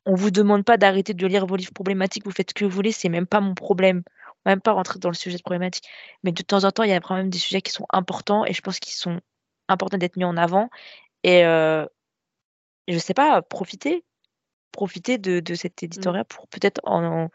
[0.05, 2.71] On vous demande pas d'arrêter de lire vos livres problématiques, vous faites ce que vous
[2.71, 4.03] voulez, c'est même pas mon problème.
[4.45, 5.85] On va même pas rentrer dans le sujet de problématique.
[6.25, 8.45] Mais de temps en temps, il y a quand même des sujets qui sont importants
[8.45, 9.21] et je pense qu'ils sont
[9.69, 10.69] importants d'être mis en avant.
[11.23, 11.87] Et euh,
[12.89, 14.05] je sais pas, profiter,
[14.73, 15.85] profiter de, de cet mmh.
[15.85, 17.29] éditorial pour peut-être en,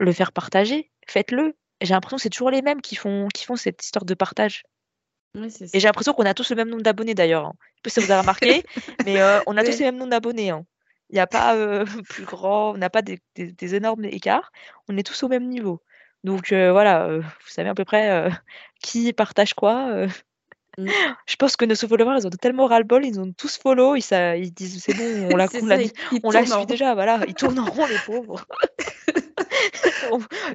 [0.00, 0.90] le faire partager.
[1.06, 1.56] Faites-le.
[1.80, 4.64] J'ai l'impression que c'est toujours les mêmes qui font, qui font cette histoire de partage.
[5.34, 7.46] Et j'ai l'impression qu'on a tous le même nombre d'abonnés d'ailleurs.
[7.46, 7.52] Hein.
[7.58, 8.64] Je sais pas si vous avez remarqué,
[9.04, 10.50] mais euh, on a tous le même nombre d'abonnés.
[10.50, 10.64] Hein.
[11.10, 14.52] Il n'y a pas euh, plus grand, on n'a pas des, des, énormes écarts.
[14.88, 15.80] On est tous au même niveau.
[16.24, 18.30] Donc euh, voilà, vous savez à peu près
[18.82, 20.06] qui partage quoi.
[20.78, 20.88] Mmh.
[21.26, 24.36] Je pense que nos followers, ils ont tellement ras-le-bol, ils ont tous follow, ils, ça,
[24.36, 25.48] ils disent c'est bon, on la,
[26.22, 28.46] on la, suit déjà, voilà, ils tournent en rond les pauvres.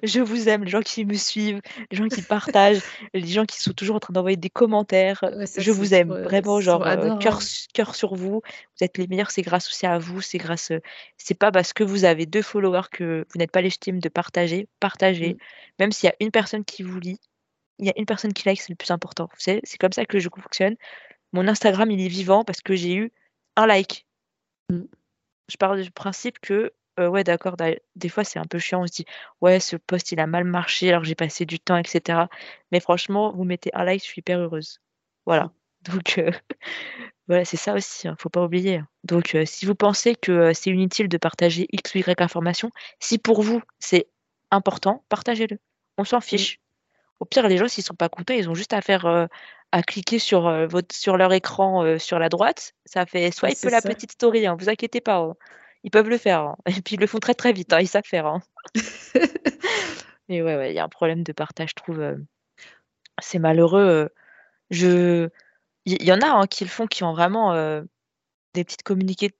[0.03, 2.81] Je vous aime, les gens qui me suivent, les gens qui partagent,
[3.13, 5.23] les gens qui sont toujours en train d'envoyer des commentaires.
[5.57, 7.39] je vous aime, vraiment, genre, euh, cœur,
[7.73, 8.41] cœur sur vous.
[8.41, 10.71] Vous êtes les meilleurs, c'est grâce aussi à vous, c'est grâce.
[11.17, 14.67] C'est pas parce que vous avez deux followers que vous n'êtes pas légitime de partager.
[14.79, 15.33] Partagez.
[15.33, 15.37] Mmh.
[15.79, 17.19] Même s'il y a une personne qui vous lit,
[17.79, 19.29] il y a une personne qui like, c'est le plus important.
[19.37, 20.75] C'est comme ça que je fonctionne.
[21.33, 23.11] Mon Instagram, il est vivant parce que j'ai eu
[23.55, 24.05] un like.
[24.69, 24.83] Mmh.
[25.49, 27.55] Je parle du principe que, euh, ouais, d'accord,
[27.95, 28.83] des fois c'est un peu chiant.
[28.83, 29.05] On se dit,
[29.41, 32.27] ouais, ce post il a mal marché alors j'ai passé du temps, etc.
[32.71, 34.81] Mais franchement, vous mettez un like, je suis hyper heureuse.
[35.25, 35.51] Voilà.
[35.93, 36.31] Donc, euh,
[37.27, 38.77] voilà, c'est ça aussi, hein, faut pas oublier.
[38.77, 38.87] Hein.
[39.03, 43.17] Donc, euh, si vous pensez que c'est inutile de partager X ou Y information, si
[43.19, 44.07] pour vous c'est
[44.51, 45.59] important, partagez-le.
[45.97, 46.59] On s'en fiche.
[47.19, 49.05] Au pire, les gens, s'ils sont pas contents, ils ont juste à faire
[49.75, 52.73] à cliquer sur, euh, votre, sur leur écran euh, sur la droite.
[52.85, 55.17] Ça fait swipe la petite story, hein, vous inquiétez pas.
[55.17, 55.35] Hein.
[55.85, 56.41] Ils peuvent le faire.
[56.41, 56.57] Hein.
[56.65, 58.39] Et puis ils le font très très vite, ils savent faire.
[60.29, 62.03] Mais ouais, ouais, il y a un problème de partage, je trouve.
[63.21, 64.09] c'est malheureux.
[64.69, 65.29] je...
[65.85, 67.53] Il y, en a qui le font, qui ont vraiment
[68.55, 68.83] des petites,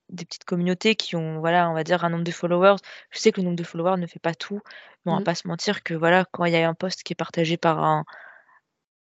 [0.10, 2.76] des petites communautés qui ont, voilà, on va dire, un nombre de followers.
[3.10, 4.62] Je sais que le nombre de followers ne fait pas tout,
[5.06, 5.24] mais on va mmh.
[5.24, 7.84] pas se mentir que voilà, quand il y a un post qui est partagé par
[7.84, 8.06] un,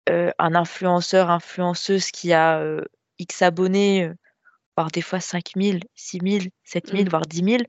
[0.09, 2.83] euh, un influenceur, influenceuse qui a euh,
[3.19, 4.15] X abonnés, euh,
[4.75, 7.63] voire des fois 5000, 6000, 7000, voire 10 000,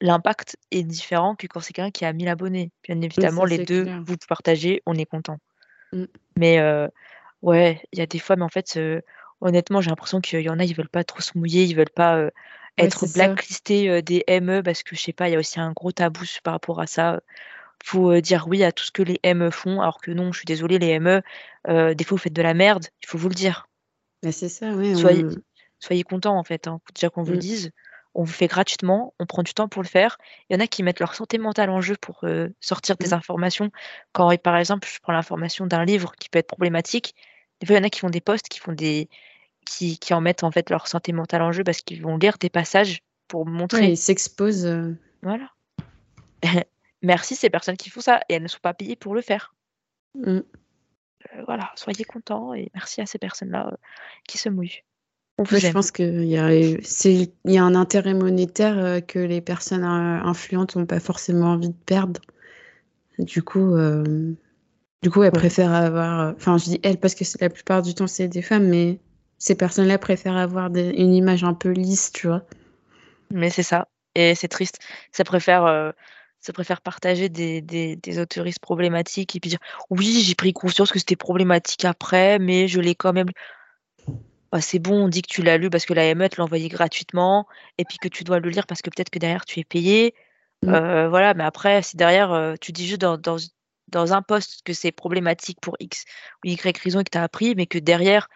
[0.00, 2.70] l'impact est différent que quand c'est quelqu'un qui a 1000 abonnés.
[2.84, 4.02] Bien évidemment, ça, les deux, clair.
[4.04, 5.38] vous partagez, on est content.
[5.92, 6.04] Mmh.
[6.36, 6.88] Mais euh,
[7.42, 9.00] ouais, il y a des fois, mais en fait, euh,
[9.40, 11.86] honnêtement, j'ai l'impression qu'il y en a, ils veulent pas trop se mouiller, ils veulent
[11.94, 12.30] pas euh,
[12.76, 15.90] être blacklistés des ME parce que je sais pas, il y a aussi un gros
[15.92, 17.20] tabou par rapport à ça.
[17.84, 20.46] Faut dire oui à tout ce que les ME font, alors que non, je suis
[20.46, 21.22] désolée, les ME,
[21.66, 23.68] des fois vous faites de la merde, il faut vous le dire.
[24.22, 24.94] C'est ça, ouais.
[24.94, 25.34] Soyez, on-
[25.78, 26.80] soyez contents en fait, hein.
[26.94, 27.40] Déjà qu'on vous le Mm.
[27.40, 27.70] dise.
[28.14, 30.16] On vous fait gratuitement, on prend du temps pour le faire.
[30.48, 33.10] Il y en a qui mettent leur santé mentale en jeu pour euh, sortir des
[33.10, 33.14] Mm.
[33.14, 33.70] informations.
[34.12, 37.14] Quand, par exemple, je prends l'information d'un livre qui peut être problématique,
[37.60, 39.08] des fois, il y en a qui font des posts, qui font des,
[39.66, 42.38] qui, qui en mettent en fait leur santé mentale en jeu parce qu'ils vont lire
[42.38, 43.88] des passages pour Ouais, montrer.
[43.90, 44.66] ils s'exposent.
[44.66, 45.50] euh, Voilà.
[47.02, 49.54] Merci ces personnes qui font ça et elles ne sont pas payées pour le faire.
[50.14, 50.38] mm.
[51.34, 53.76] Euh, voilà, soyez contents et merci à ces personnes-là euh,
[54.26, 54.82] qui se mouillent.
[55.38, 55.72] Vous je aime.
[55.72, 56.48] pense qu'il y a,
[56.82, 61.00] c'est- il y a un intérêt monétaire euh, que les personnes euh, influentes n'ont pas
[61.00, 62.20] forcément envie de perdre.
[63.18, 64.32] Du coup, euh,
[65.02, 65.38] du coup, elles Ouais.
[65.38, 66.34] préfèrent avoir.
[66.36, 68.98] Enfin, je dis elles parce que c'est- la plupart du temps, c'est des femmes, mais
[69.38, 72.42] ces personnes-là préfèrent avoir des- une image un peu lisse, tu vois.
[73.30, 73.88] Mais c'est ça.
[74.14, 74.78] Et c'est triste.
[75.12, 75.92] Ça préfère, euh,
[76.40, 79.58] ça préfère partager des, des, des autoristes problématiques et puis dire
[79.90, 83.28] oui, j'ai pris conscience que c'était problématique après, mais je l'ai quand même.
[84.50, 86.44] Bah, c'est bon, on dit que tu l'as lu parce que la ME te l'a
[86.44, 89.60] envoyé gratuitement et puis que tu dois le lire parce que peut-être que derrière tu
[89.60, 90.14] es payé.
[90.62, 90.68] Mm.
[90.70, 93.36] Euh, voilà, mais après, si derrière euh, tu dis juste dans, dans,
[93.88, 96.04] dans un post que c'est problématique pour X
[96.44, 98.28] ou Y raison et que tu as appris, mais que derrière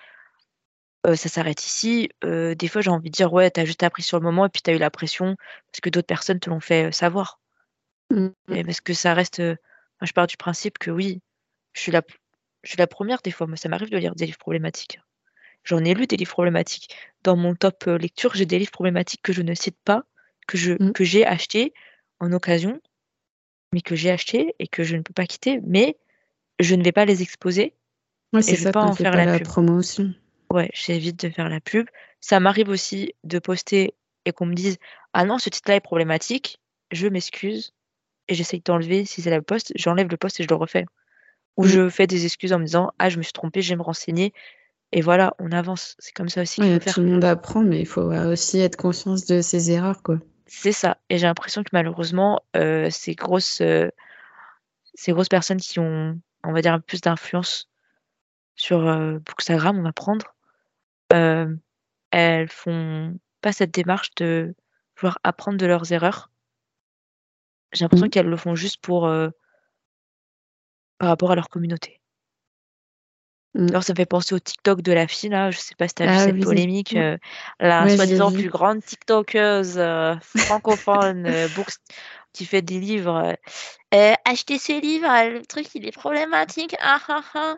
[1.06, 2.10] euh, ça s'arrête ici.
[2.22, 4.62] Des fois, j'ai envie de dire, ouais, t'as juste appris sur le moment et puis
[4.62, 5.36] t'as eu la pression
[5.72, 7.40] parce que d'autres personnes te l'ont fait savoir.
[8.10, 8.28] Mm.
[8.50, 9.40] Et parce que ça reste.
[9.40, 9.56] moi,
[10.02, 11.22] je pars du principe que oui,
[11.72, 12.02] je suis la,
[12.64, 13.46] je suis la première des fois.
[13.46, 15.00] Moi, ça m'arrive de lire des livres problématiques.
[15.64, 16.94] J'en ai lu des livres problématiques.
[17.22, 20.04] Dans mon top euh, lecture, j'ai des livres problématiques que je ne cite pas,
[20.48, 20.92] que je Mm.
[20.92, 21.72] que j'ai acheté
[22.20, 22.80] en occasion,
[23.72, 25.60] mais que j'ai acheté et que je ne peux pas quitter.
[25.64, 25.96] Mais
[26.58, 27.74] je ne vais pas les exposer.
[28.32, 29.46] Ouais, c'est je vais ça, pas en faire pas la la pub.
[29.46, 30.12] promotion.
[30.50, 31.86] Ouais, j'évite de faire la pub.
[32.20, 33.94] Ça m'arrive aussi de poster
[34.24, 34.78] et qu'on me dise
[35.12, 37.72] Ah non, ce titre-là est problématique, je m'excuse
[38.28, 40.86] et j'essaye d'enlever si c'est la poste, j'enlève le poste et je le refais.
[41.56, 41.68] Ou Mm.
[41.68, 43.82] je fais des excuses en me disant Ah, je me suis trompée, je vais me
[43.82, 44.32] renseigner.
[44.92, 45.96] Et voilà, on avance.
[45.98, 46.94] C'est comme ça aussi qu'il Ouais, faut faire.
[46.94, 50.18] tout le monde apprend, mais il faut aussi être conscience de ses erreurs, quoi.
[50.46, 50.98] C'est ça.
[51.08, 53.88] Et j'ai l'impression que malheureusement, euh, ces grosses, euh,
[54.94, 57.70] ces grosses personnes qui ont, on va dire, un peu plus d'influence
[58.54, 60.34] sur euh, Bookstagram, on va prendre,
[61.14, 61.54] euh,
[62.10, 64.54] elles font pas cette démarche de
[64.98, 66.30] vouloir apprendre de leurs erreurs.
[67.72, 68.10] J'ai l'impression Mm.
[68.10, 69.10] qu'elles le font juste pour
[70.98, 72.01] par rapport à leur communauté.
[73.54, 73.68] Mm.
[73.68, 75.94] Alors ça me fait penser au TikTok de la fille là, je sais pas si
[75.94, 76.42] t'as vu Ah cette oui.
[76.42, 77.00] polémique, Ouais.
[77.02, 77.18] euh,
[77.60, 81.76] la Ouais, soi-disant plus grande TikTokeuse euh, francophone euh, books-
[82.32, 83.36] qui fait des livres.
[84.24, 87.56] achetez ce livre, le truc il est problématique, ah ah ah.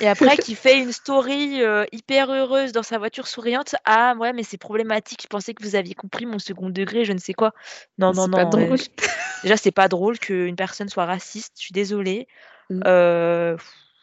[0.00, 1.60] Et après qui fait une story
[1.90, 5.74] hyper heureuse dans sa voiture souriante, ah ouais mais c'est problématique, je pensais que vous
[5.74, 7.52] aviez compris mon second degré, je ne sais quoi.
[7.98, 8.78] Non non pas non, euh, drôle.
[9.42, 12.28] déjà c'est pas drôle qu'une personne soit raciste, je suis désolée.
[12.70, 12.82] Mm.
[12.86, 13.56] Euh,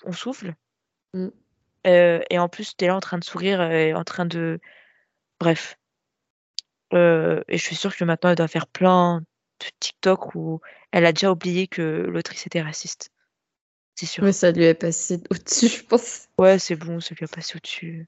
[0.06, 0.54] on souffle.
[1.16, 1.30] Mm.
[1.88, 4.60] Euh, et en plus, t'es là en train de sourire, et en train de.
[5.40, 5.78] Bref.
[6.94, 9.22] Euh, et je suis sûre que maintenant, elle doit faire plein
[9.60, 13.10] de TikTok où elle a déjà oublié que l'autrice était raciste.
[13.96, 14.24] C'est sûr.
[14.24, 16.28] Ouais, ça lui est passé au-dessus, je pense.
[16.38, 18.08] Ouais, c'est bon, ça lui a passé au-dessus.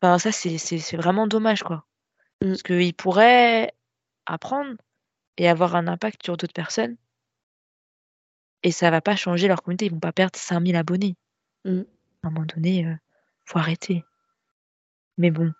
[0.00, 1.86] Enfin, ça, c'est vraiment dommage, quoi.
[2.42, 2.48] Mm.
[2.48, 3.72] Parce qu'il pourrait
[4.26, 4.76] apprendre
[5.38, 6.96] et avoir un impact sur d'autres personnes.
[8.64, 9.86] Et ça va pas changer leur communauté.
[9.86, 11.16] Ils vont pas perdre 5000 abonnés.
[11.64, 11.82] Mm.
[12.22, 12.94] À un moment donné, euh,
[13.44, 14.04] faut arrêter.
[15.18, 15.52] Mais bon,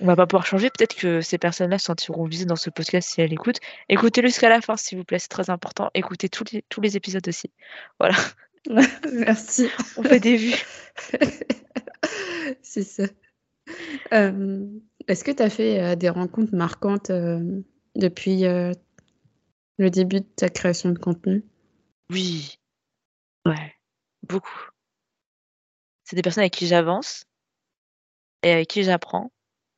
[0.00, 0.70] on va pas pouvoir changer.
[0.70, 3.60] Peut-être que ces personnes-là se sentiront visées dans ce podcast si elles écoutent.
[3.88, 5.90] Écoutez-le jusqu'à la fin, s'il vous plaît, c'est très important.
[5.94, 7.50] Écoutez tous les, tous les épisodes aussi.
[7.98, 8.16] Voilà,
[9.12, 9.68] Merci.
[9.96, 10.64] on fait des vues.
[12.62, 13.04] C'est ça.
[14.12, 14.66] Euh,
[15.08, 17.62] Est-ce que tu as fait euh, des rencontres marquantes euh,
[17.94, 21.44] depuis le début de ta création de contenu?
[22.10, 22.58] Oui,
[23.46, 23.74] ouais,
[24.22, 24.68] beaucoup.
[26.04, 27.24] C'est des personnes avec qui j'avance
[28.42, 29.32] et avec qui j'apprends,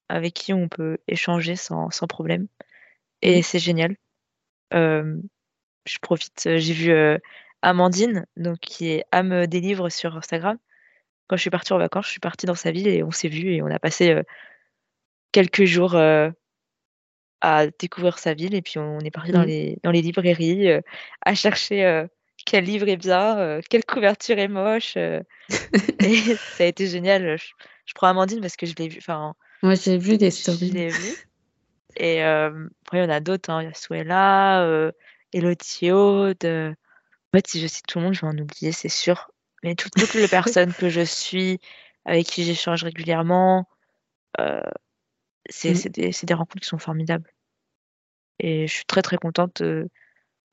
[0.08, 2.48] avec qui on peut échanger sans, sans problème.
[3.22, 3.96] Et c'est génial.
[4.74, 5.16] Euh,
[5.86, 7.18] je profite, euh, j'ai vu euh,
[7.62, 10.58] Amandine, donc qui est Âme des livres sur Instagram.
[11.28, 13.28] Quand je suis partie en vacances, je suis partie dans sa ville et on s'est
[13.28, 14.22] vu et on a passé euh,
[15.32, 15.96] quelques jours
[17.40, 19.46] à découvrir sa ville et puis on est parti dans Mhm.
[19.46, 20.68] les, dans les librairies
[21.20, 22.06] à chercher
[22.46, 24.96] quel livre est bien, euh, quelle couverture est moche.
[24.96, 25.20] euh,
[26.00, 26.16] et
[26.56, 27.36] ça a été génial.
[27.36, 27.46] Je,
[27.84, 30.70] je prends Amandine parce que je l'ai vu, enfin, Moi, j'ai vu des je stories.
[30.70, 31.14] l'ai vu.
[31.96, 33.50] Et euh, après, il y en a d'autres.
[33.50, 33.62] Hein.
[33.62, 34.92] Il y a Suella, euh,
[35.32, 36.44] Elodie Aude.
[36.44, 39.30] En fait, si je cite tout le monde, je vais en oublier, c'est sûr.
[39.62, 41.58] Mais toutes, toutes les personnes que je suis,
[42.04, 43.68] avec qui j'échange régulièrement,
[44.40, 44.60] euh,
[45.48, 45.88] c'est Mm.
[45.90, 47.32] des, c'est des rencontres qui sont formidables.
[48.38, 49.88] Et je suis très très contente, euh,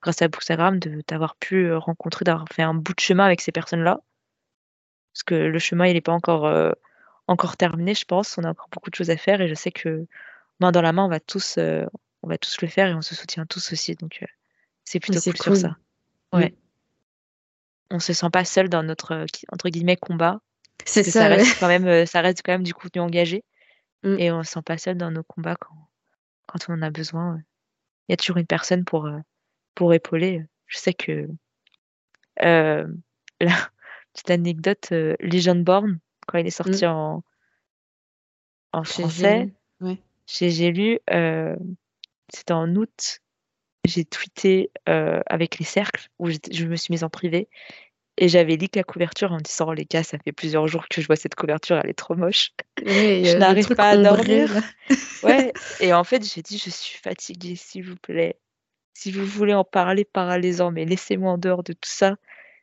[0.04, 3.42] grâce à Bookstagram, de d'avoir pu euh, rencontrer, d'avoir fait un bout de chemin avec
[3.42, 4.00] ces personnes-là.
[5.14, 6.72] Parce que le chemin, il n'est pas encore, euh,
[7.28, 8.38] encore terminé, je pense.
[8.38, 10.06] On a encore beaucoup de choses à faire et je sais que
[10.60, 11.86] main dans la main, on va tous, euh,
[12.24, 13.96] on va tous le faire et on se soutient tous aussi.
[13.96, 14.28] Donc, euh,
[14.84, 15.78] c'est plutôt cool, sur ça.
[16.34, 16.38] Mm.
[16.38, 16.56] Ouais.
[17.92, 20.42] On se sent pas seul dans notre, entre guillemets, combat.
[20.86, 21.36] C'est ça ça, ouais.
[21.36, 23.44] reste quand même, ça reste quand même du contenu engagé.
[24.02, 24.20] Mm.
[24.20, 25.78] Et on se sent pas seul dans nos combats quand,
[26.48, 27.40] quand on en a besoin.
[28.10, 29.08] Il y a toujours une personne pour,
[29.76, 30.44] pour épauler.
[30.68, 31.28] Je sais que
[32.42, 32.88] euh,
[33.42, 33.70] la
[34.14, 37.24] petite anecdote, euh, Legendborn, quand il est sorti en,
[38.72, 39.54] en Chez français, Gélu.
[39.82, 39.98] Ouais.
[40.26, 41.56] chez J'ai lu, euh,
[42.30, 43.20] c'était en août,
[43.86, 47.50] j'ai tweeté euh, avec les cercles où je me suis mise en privé
[48.18, 51.08] et j'avais leak la couverture en disant les gars, ça fait plusieurs jours que je
[51.08, 52.52] vois cette couverture, elle est trop moche.
[52.80, 54.52] Je n'arrive pas à dormir.
[55.24, 58.38] Ouais, et en fait, j'ai dit je suis fatiguée, s'il vous plaît.
[58.94, 62.16] Si vous voulez en parler, parlez-en, mais laissez-moi en dehors de tout ça.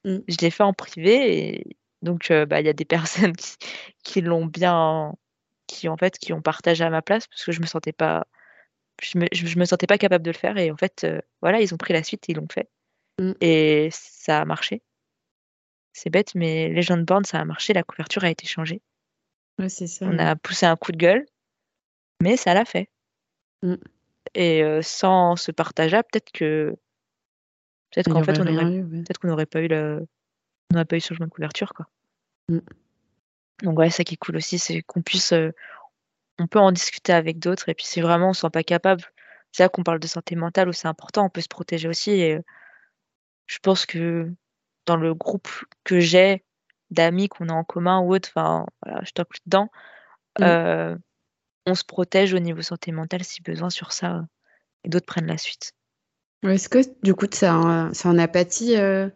[0.04, 0.18] Mm.
[0.28, 2.84] Je l'ai fait en privé et donc euh, bah il y a des
[3.32, 3.56] personnes qui,
[4.02, 5.14] qui l'ont bien
[5.66, 8.26] qui en fait qui ont partagé à ma place parce que je me sentais pas
[9.02, 11.20] je me, je, je me sentais pas capable de le faire et en fait euh,
[11.42, 12.68] voilà ils ont pris la suite et ils l'ont fait
[13.20, 13.32] Mm.
[13.42, 14.82] et ça a marché
[15.92, 18.80] c'est bête mais Legend Born ça a marché la couverture a été changée
[19.58, 20.06] Ouais, c'est ça.
[20.06, 21.26] on a poussé un coup de gueule
[22.22, 22.88] mais ça l'a fait
[23.62, 23.74] Mm.
[24.34, 26.76] Et euh, sans ce partage là peut-être que
[27.90, 29.02] peut-être qu'en fait on aurait rien eu, ouais.
[29.02, 30.06] peut-être qu'on n'aurait pas eu le
[30.70, 31.86] on n'aurait pas eu ce changement de couverture quoi
[32.48, 32.58] Mm.
[33.62, 35.52] donc ouais ça qui est cool aussi c'est qu'on puisse euh,
[36.38, 38.64] on peut en discuter avec d'autres et puis si vraiment on ne se sent pas
[38.64, 39.04] capable
[39.52, 42.10] c'est là qu'on parle de santé mentale où c'est important on peut se protéger aussi
[42.12, 42.42] et euh,
[43.46, 44.32] je pense que
[44.86, 45.48] dans le groupe
[45.84, 46.42] que j'ai
[46.90, 49.68] d'amis qu'on a en commun ou autre enfin voilà je t'inclus dedans
[50.38, 50.42] Mm.
[50.44, 50.96] euh,
[51.66, 54.26] on se protège au niveau santé mentale si besoin sur ça
[54.84, 55.72] et d'autres prennent la suite
[56.42, 59.08] Est-ce que du coup, ça en, ça en a pâti euh,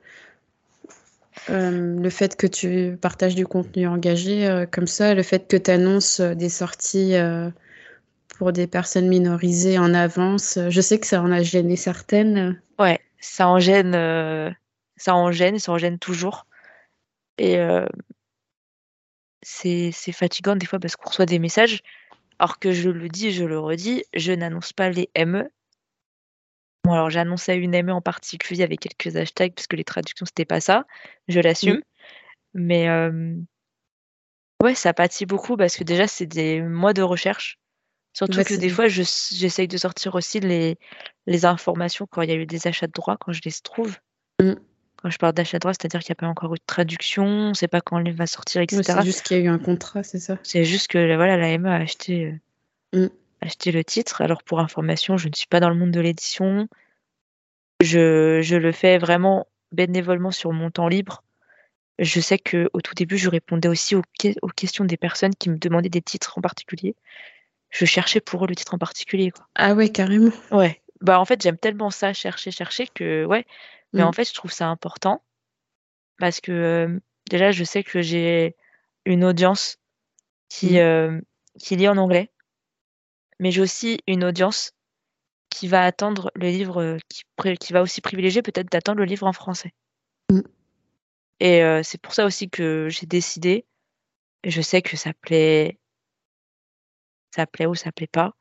[1.51, 5.57] euh, le fait que tu partages du contenu engagé euh, comme ça, le fait que
[5.57, 7.15] tu annonces des sorties
[8.39, 10.59] pour des personnes minorisées en avance.
[10.69, 12.61] Je sais que ça en a gêné certaines.
[12.79, 13.93] Ouais, ça en gêne,
[14.97, 16.47] ça en gêne, ça en gêne toujours.
[17.39, 17.59] Et
[19.45, 21.83] c'est c'est fatigant des fois parce qu'on reçoit des messages,
[22.39, 25.51] alors que je le dis et je le redis, je n'annonce pas les ME.
[26.85, 30.45] Bon, alors annoncé une ME en particulier avec quelques hashtags parce que les traductions c'était
[30.45, 30.85] pas ça,
[31.29, 31.81] je l'assume.
[32.53, 33.35] Mais euh,
[34.63, 37.59] ouais, ça pâtit beaucoup parce que déjà c'est des mois de recherche.
[38.13, 39.03] Surtout que des fois, je-
[39.35, 40.79] j'essaye de sortir aussi les,
[41.27, 43.97] les informations quand il y a eu des achats de droits, quand je les trouve.
[44.41, 44.53] Mm.
[45.05, 47.27] Quand je parle d'achat de droits, c'est-à-dire qu'il n'y a pas encore eu de traduction,
[47.27, 48.83] on ne sait pas quand le livre va sortir, etc.
[48.83, 50.39] c'est juste qu'il y a eu un contrat, c'est ça?
[50.43, 52.39] C'est juste que voilà, la ME a acheté,
[52.95, 53.11] euh, Mm.
[53.43, 54.23] acheté le titre.
[54.23, 56.69] Alors pour information, je ne suis pas dans le monde de l'édition.
[57.83, 61.23] Je, je le fais vraiment bénévolement sur mon temps libre.
[61.99, 65.35] Je sais que au tout début, je répondais aussi aux, que- aux questions des personnes
[65.35, 66.97] qui me demandaient des titres en particulier.
[67.69, 69.33] Je cherchais pour eux le titre en particulier.
[69.33, 69.47] Quoi.
[69.55, 70.33] Ah ouais, carrément.
[70.51, 70.81] Ouais.
[71.03, 73.45] Bah en fait, j'aime tellement ça, chercher, chercher, que ouais.
[73.95, 74.07] Mais Mm.
[74.07, 75.25] en fait, je trouve ça important
[76.19, 78.57] parce que euh, déjà, je sais que j'ai
[79.07, 79.79] une audience
[80.49, 80.79] qui, Mm.
[80.79, 81.21] euh,
[81.59, 82.31] qui lit en anglais,
[83.39, 84.73] mais j'ai aussi une audience
[85.49, 87.23] qui va attendre le livre, euh, qui,
[87.59, 89.73] qui va aussi privilégier peut-être d'attendre le livre en français.
[90.31, 90.41] Mm.
[91.41, 93.65] Et euh, c'est pour ça aussi que j'ai décidé,
[94.43, 95.79] et je sais que ça plaît,
[97.35, 98.35] ça plaît ou ça plaît pas,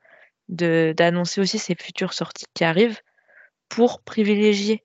[0.50, 3.00] d'annoncer aussi ces futures sorties qui arrivent
[3.70, 4.84] pour privilégier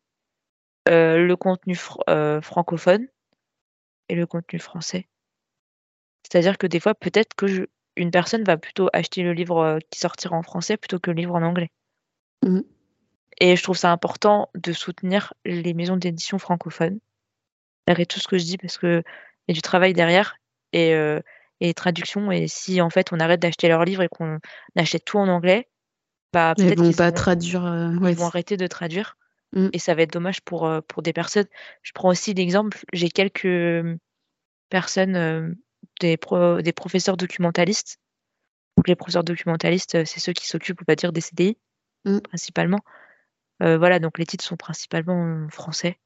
[0.89, 3.07] euh, le contenu fr- euh, francophone
[4.11, 5.09] et le contenu français.
[6.23, 7.65] C'est-à-dire que des fois, peut-être que je-
[7.97, 11.17] une personne va plutôt acheter le livre euh, qui sortira en français plutôt que le
[11.17, 11.73] livre en anglais.
[12.43, 12.65] Mhm.
[13.41, 16.99] Et je trouve ça important de soutenir les maisons d'édition francophones,
[17.89, 19.05] malgré tout ce que je dis, parce qu'il
[19.49, 20.37] y a du travail derrière
[20.75, 21.21] et, euh,
[21.61, 22.33] et les traductions.
[22.33, 24.41] Et si en fait on arrête d'acheter leurs livres et qu'on
[24.77, 25.69] achète tout en anglais,
[26.33, 27.67] bah peut-être vont qu'ils pas traduire.
[27.67, 29.18] euh, ils ouais, vont arrêter de traduire.
[29.53, 29.69] Mm.
[29.73, 31.47] Et ça va être dommage pour, pour des personnes.
[31.83, 33.97] Je prends aussi l'exemple, j'ai quelques euh,
[34.71, 35.55] personnes, euh,
[36.01, 37.99] des, pro- des professeurs documentalistes.
[38.77, 41.59] Donc les professeurs documentalistes, c'est ceux qui s'occupent, on va dire, des CDI,
[42.07, 42.21] Mm.
[42.21, 42.81] principalement.
[43.63, 45.99] Euh, voilà, donc les titres sont principalement français.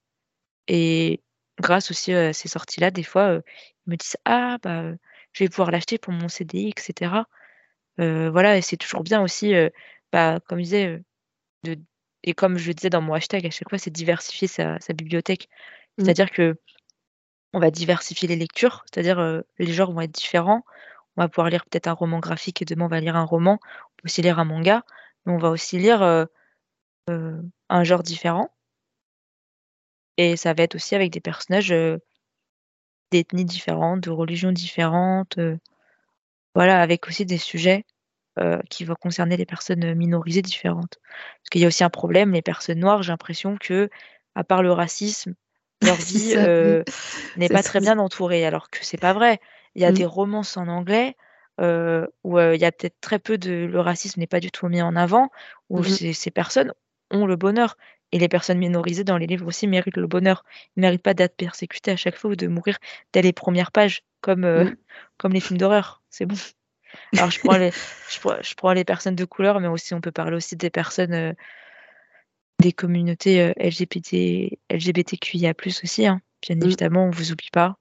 [0.69, 1.23] Et
[1.61, 3.41] grâce aussi à ces sorties-là, des fois,
[3.87, 4.93] ils me disent Ah, bah,
[5.33, 7.29] je vais pouvoir l'acheter pour mon CDI, etc.
[8.01, 9.71] Euh, voilà, et c'est toujours bien aussi euh,
[10.13, 11.03] bah, comme je disais,
[11.65, 11.79] de
[12.25, 14.93] et comme je le disais dans mon hashtag à chaque fois, c'est diversifier sa sa
[14.93, 15.49] bibliothèque.
[15.99, 16.05] Mmh.
[16.05, 16.57] C'est-à-dire que
[17.53, 20.65] on va diversifier les lectures, c'est-à-dire, les genres vont être différents.
[21.17, 23.59] On va pouvoir lire peut-être un roman graphique et demain on va lire un roman.
[23.63, 24.85] On peut aussi lire un manga,
[25.27, 26.03] mais on va aussi lire,
[27.09, 28.51] un genre différent.
[30.17, 31.75] Et ça va être aussi avec des personnages,
[33.11, 35.39] d'ethnies différentes, de religions différentes,
[36.55, 37.85] voilà, avec aussi des sujets,
[38.71, 40.99] qui vont concerner les personnes, minorisées différentes.
[41.03, 43.91] Parce qu'il y a aussi un problème, les personnes noires, j'ai l'impression que,
[44.35, 45.35] à part le racisme,
[45.83, 46.35] leur vie,
[47.37, 49.41] n'est pas très bien entourée, alors que c'est pas vrai.
[49.75, 49.95] Il y a Mmh.
[49.95, 51.17] des romances en anglais,
[51.61, 54.83] où, il y a peut-être très peu de le racisme n'est pas du tout mis
[54.83, 55.31] en avant,
[55.69, 56.73] où Mmh ces ces personnes
[57.11, 57.77] ont le bonheur
[58.13, 60.45] et les personnes minorisées dans les livres aussi méritent le bonheur.
[60.77, 62.79] Ils méritent pas d'être persécutées à chaque fois ou de mourir
[63.13, 64.77] dès les premières pages comme, Mmh.
[65.19, 66.37] comme les films d'horreur, c'est bon.
[67.17, 67.71] Alors je prends les
[68.11, 70.71] je prends je prends les personnes de couleur, mais aussi on peut parler aussi des
[70.71, 71.35] personnes,
[72.61, 76.21] des communautés, LGBT LGBTQIA+ aussi, hein.
[76.47, 76.65] Bien Mmh.
[76.65, 77.77] évidemment, on vous oublie pas.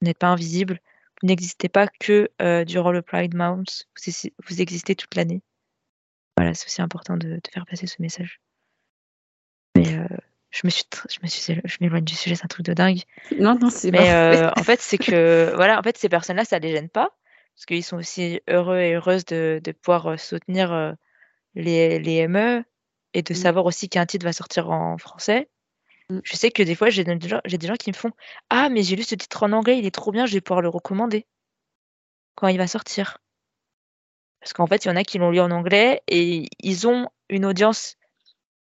[0.00, 0.78] Vous n'êtes pas invisibles.
[1.22, 2.28] Vous n'existez pas que,
[2.64, 4.12] durant le Pride Month, vous
[4.48, 5.40] vous existez toute l'année.
[6.36, 8.40] Voilà, c'est aussi important de de faire passer ce message.
[9.76, 9.84] Mais,
[10.50, 13.00] je me suis je me suis je m'éloigne du sujet, c'est un truc de dingue.
[13.38, 14.60] Non, non, c'est Mais, parfait.
[14.60, 17.16] en fait, c'est que, voilà, en fait, ces personnes-là, ça les gêne pas,
[17.56, 20.94] parce qu'ils sont aussi heureux et heureuses de de pouvoir, soutenir,
[21.54, 22.64] les les ME
[23.14, 23.36] et de Mmh.
[23.36, 25.50] savoir aussi qu'un titre va sortir en français.
[26.10, 26.20] Mmh.
[26.24, 28.12] Je sais que des fois, j'ai des gens j'ai des gens qui me font:
[28.50, 30.62] «Ah mais j'ai lu ce titre en anglais, il est trop bien, je vais pouvoir
[30.62, 31.26] le recommander»
[32.38, 33.18] «quand il va sortir».
[34.40, 37.08] Parce qu'en fait, il y en a qui l'ont lu en anglais et ils ont
[37.28, 37.96] une audience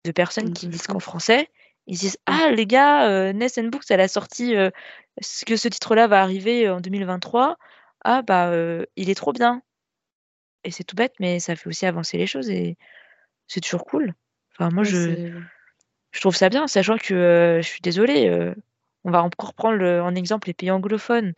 [0.06, 1.50] de personnes qui lisent qu'en français.
[1.88, 2.34] Ils se disent: Mmh.
[2.34, 4.56] «Ah les gars, heu, Ness Books, elle a sorti,
[5.22, 7.58] ce que ce titre-là va arriver en 2023.
[8.06, 9.62] Ah bah, heu, il est trop bien»
[10.64, 12.78] et c'est tout bête, mais ça fait aussi avancer les choses et
[13.48, 14.14] c'est toujours cool.
[14.54, 15.42] Enfin moi Ouais, je
[16.12, 17.14] je trouve ça bien, sachant que,
[17.60, 18.56] heu, je suis désolée, heu,
[19.06, 21.34] on va encore prendre le en exemple les pays anglophones.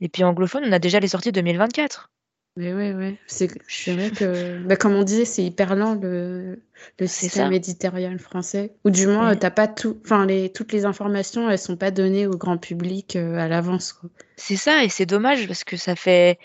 [0.00, 2.10] Les pays anglophones, on a déjà les sorties 2024.
[2.56, 3.48] Mais ouais, ouais, c'est
[3.92, 6.60] vrai que, bah, comme on disait, c'est hyper lent le
[7.06, 7.52] système ça.
[7.52, 10.84] éditorial français ou du moins, heu, Mais tu as pas tout enfin les toutes les
[10.84, 14.00] informations, elles sont pas données au grand public, heu, à l'avance.
[14.36, 16.38] C'est ça et c'est dommage parce que ça fait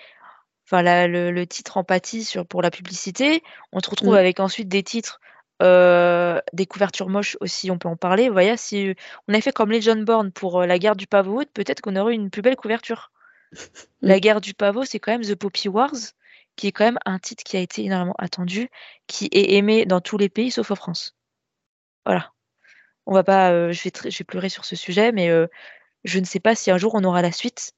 [0.67, 3.43] enfin la le le titre en pâtit sur pour la publicité.
[3.73, 4.17] On se retrouve Mmh.
[4.17, 5.19] avec ensuite des titres,
[5.63, 8.27] heu, des couvertures moches aussi, on peut en parler.
[8.29, 8.95] Vous voyez, si
[9.27, 12.17] on avait fait comme Legendborn pour, heu, La Guerre du Pavot, peut-être qu'on aurait eu
[12.17, 13.11] une plus belle couverture.
[14.01, 14.19] La Mmh.
[14.19, 15.93] Guerre du Pavot, c'est quand même The Poppy Wars,
[16.55, 18.69] qui est quand même un titre qui a été énormément attendu,
[19.07, 21.15] qui est aimé dans tous les pays sauf en France.
[22.05, 22.31] Voilà.
[23.05, 25.47] On va pas, heu, je vais tr je vais pleurer sur ce sujet, mais, heu,
[26.05, 27.73] je ne sais pas si un jour on aura la suite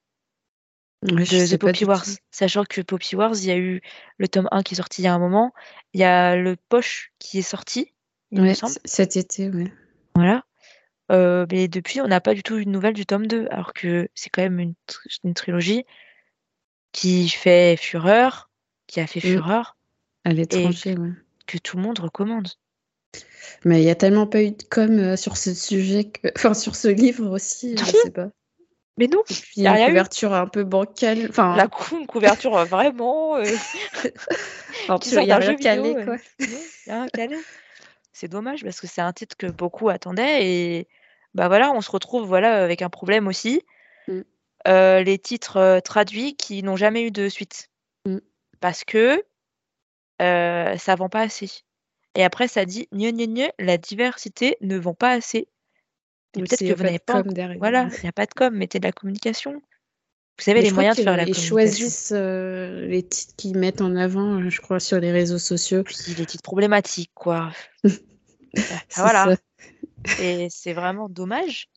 [1.04, 2.06] de The Poppy Wars.
[2.30, 3.82] Sachant que Poppy Wars, il y a eu
[4.18, 5.52] le tome 1 qui est sorti il y a un moment.
[5.94, 7.92] Il y a le Poche qui est sorti,
[8.32, 8.76] il me semble.
[8.86, 9.72] cet été, ouais.
[10.16, 10.44] Voilà.
[11.12, 13.74] Heu, mais depuis, on n'a pas du tout eu de nouvelles du tome 2, alors
[13.74, 15.86] que c'est quand même une tr une trilogie
[16.94, 18.50] qui fait fureur,
[18.88, 19.34] qui a fait Mmh.
[19.34, 19.78] fureur
[20.24, 21.10] À l'étranger, ouais.
[21.48, 22.48] que tout le monde recommande.
[23.66, 26.54] Mais il y a tellement pas eu de com, heu, sur ce sujet que enfin
[26.54, 27.92] sur ce livre aussi, je Non!
[27.92, 28.30] sais pas.
[28.98, 29.88] Mais non, Et il puis y a une eu.
[29.88, 33.44] couverture un peu bancale, La enfin cou une couverture, heu, vraiment, heu,
[34.84, 36.18] enfin qui tu vois, y a jeu calé, quoi.
[38.14, 40.88] C'est dommage parce que c'est un titre que beaucoup attendaient et
[41.34, 43.62] bah, voilà, on se retrouve, voilà, avec un problème aussi.
[44.08, 44.22] Mmh.
[44.68, 47.70] Heu, les titres, heu, traduits qui n'ont jamais eu de suite.
[48.06, 48.18] Mmh.
[48.60, 49.24] Parce que,
[50.22, 51.64] heu, ça vend pas assez
[52.16, 55.48] et après ça dit: «Gneu, gneu, gneu, la diversité ne vend pas assez».
[56.34, 57.58] Peut-être que a vous pas de n'avez pas com derrière.
[57.60, 59.54] voilà, il y a pas de com, mettez de la communication.
[59.54, 61.56] Vous savez Mais les moyens de faire la communication.
[61.56, 65.84] choisissent, heu, les titres qu'ils mettent en avant, je crois sur les réseaux sociaux.
[65.84, 67.52] Puis les titres problématiques, quoi.
[67.84, 69.38] C'est voilà ça.
[70.22, 71.70] Et c'est vraiment dommage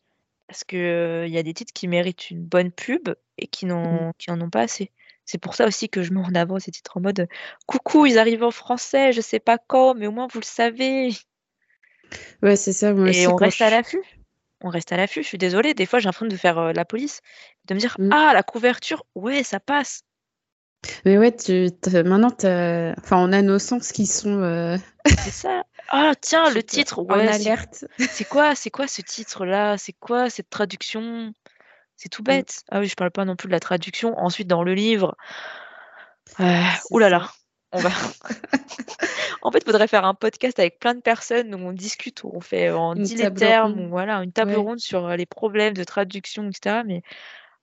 [0.47, 4.49] parce qu'il y a des titres qui méritent une bonne pub et qui n'en ont
[4.49, 4.91] pas assez.
[5.25, 7.27] C'est pour ça aussi que je mets en avant ces titres en mode:
[7.65, 11.09] «Coucou, ils arrivent en français, je sais pas quand, mais au moins vous le savez».
[12.43, 14.01] Ouais, c'est ça, moi Et aussi on reste à l'affût.
[14.61, 16.85] On reste à l'affût, je suis désolée, des fois j'ai l'impression de faire, heu, la
[16.85, 17.21] police,
[17.65, 18.09] de me dire: Mmh.
[18.11, 20.01] «Ah la couverture, ouais ça passe».
[21.05, 21.69] Mais ouais, tu
[22.05, 24.77] maintenant as enfin on a nos sens qui sont, heu,
[25.23, 25.63] C'est ça.
[25.89, 27.85] «Ah tiens le titre, ouais c'est alerte.
[27.97, 29.77] c'est quoi c'est quoi ce titre-là?
[29.77, 31.33] C'est quoi cette traduction?»
[31.97, 32.25] C'est tout Mmh.
[32.25, 32.63] bête.
[32.69, 34.17] Ah oui, je parle pas non plus de la traduction.
[34.19, 35.15] Ensuite dans le livre
[36.37, 37.09] Ah, là ça.
[37.09, 37.31] là,
[37.71, 37.89] on va
[39.41, 42.41] en fait, faudrait faire un podcast avec plein de personnes où on discute, où on
[42.41, 44.57] fait en dit les termes, ou voilà, une table Ouais.
[44.57, 47.01] ronde sur, les problèmes de traduction et cetera, mais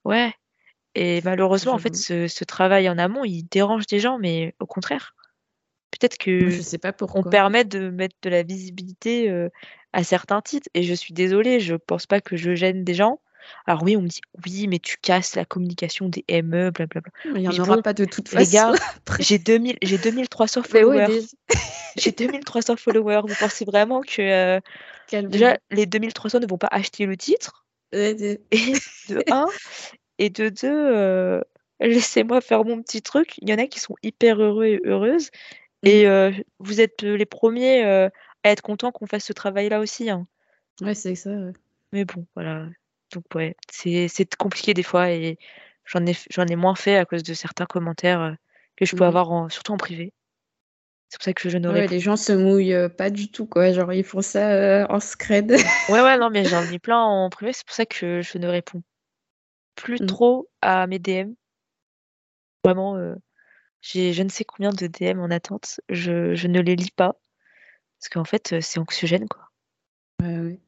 [0.03, 0.33] ouais
[0.95, 5.15] et malheureusement en fait ce travail en amont, il dérange des gens, mais au contraire.
[5.99, 7.21] Peut-être que Je sais pas pourquoi.
[7.25, 9.49] on permet de mettre de la visibilité euh,
[9.93, 10.67] à certains titres.
[10.73, 13.19] Et je suis désolée, je pense pas que je gêne des gens.
[13.65, 17.11] Alors oui, on me dit oui, mais tu casses la communication des ME, blablabla.
[17.25, 18.51] Il n'y en aura bon, pas de toute Les façon.
[18.51, 19.21] gars, après.
[19.21, 21.25] j'ai 2000, j'ai 2300 Mais ouais, followers.
[21.95, 23.21] J'ai 2300 followers.
[23.27, 24.59] Vous pensez vraiment que euh,
[25.11, 27.65] déjà les 2300 ne vont pas acheter le titre?
[27.91, 28.73] De- Et
[29.09, 29.45] de un
[30.19, 31.41] et de deux, euh,
[31.79, 33.35] laissez-moi faire mon petit truc.
[33.39, 35.29] Il y en a qui sont hyper heureux et heureuses.
[35.83, 38.09] Et euh, vous êtes les premiers euh,
[38.43, 40.09] à être contents qu'on fasse ce travail-là aussi.
[40.09, 40.27] hein.
[40.81, 41.29] Ouais, c'est ça.
[41.29, 41.53] ouais.
[41.91, 42.67] Mais bon, voilà.
[43.11, 45.37] Donc ouais, c'est compliqué des fois et
[45.85, 48.31] j'en ai moins fait à cause de certains commentaires euh,
[48.75, 49.07] que je peux Mhm.
[49.09, 50.13] avoir en, surtout en privé.
[51.09, 53.45] C'est pour ça que je ne Ouais, les gens se mouillent euh, pas du tout,
[53.45, 53.71] quoi.
[53.71, 55.51] Genre, ils font ça euh, en scred.
[55.91, 58.47] Ouais ouais non mais j'en ai plein en privé, c'est pour ça que je ne
[58.47, 58.81] réponds
[59.75, 60.05] plus Mm.
[60.07, 61.33] trop à mes DM.
[62.63, 63.15] Vraiment, euh,
[63.83, 65.79] j'ai je ne sais combien de DM en attente.
[65.89, 67.15] Je, je ne les lis pas
[67.99, 69.49] parce qu'en fait euh, c'est anxiogène quoi.
[70.21, 70.59] Ouais, ouais.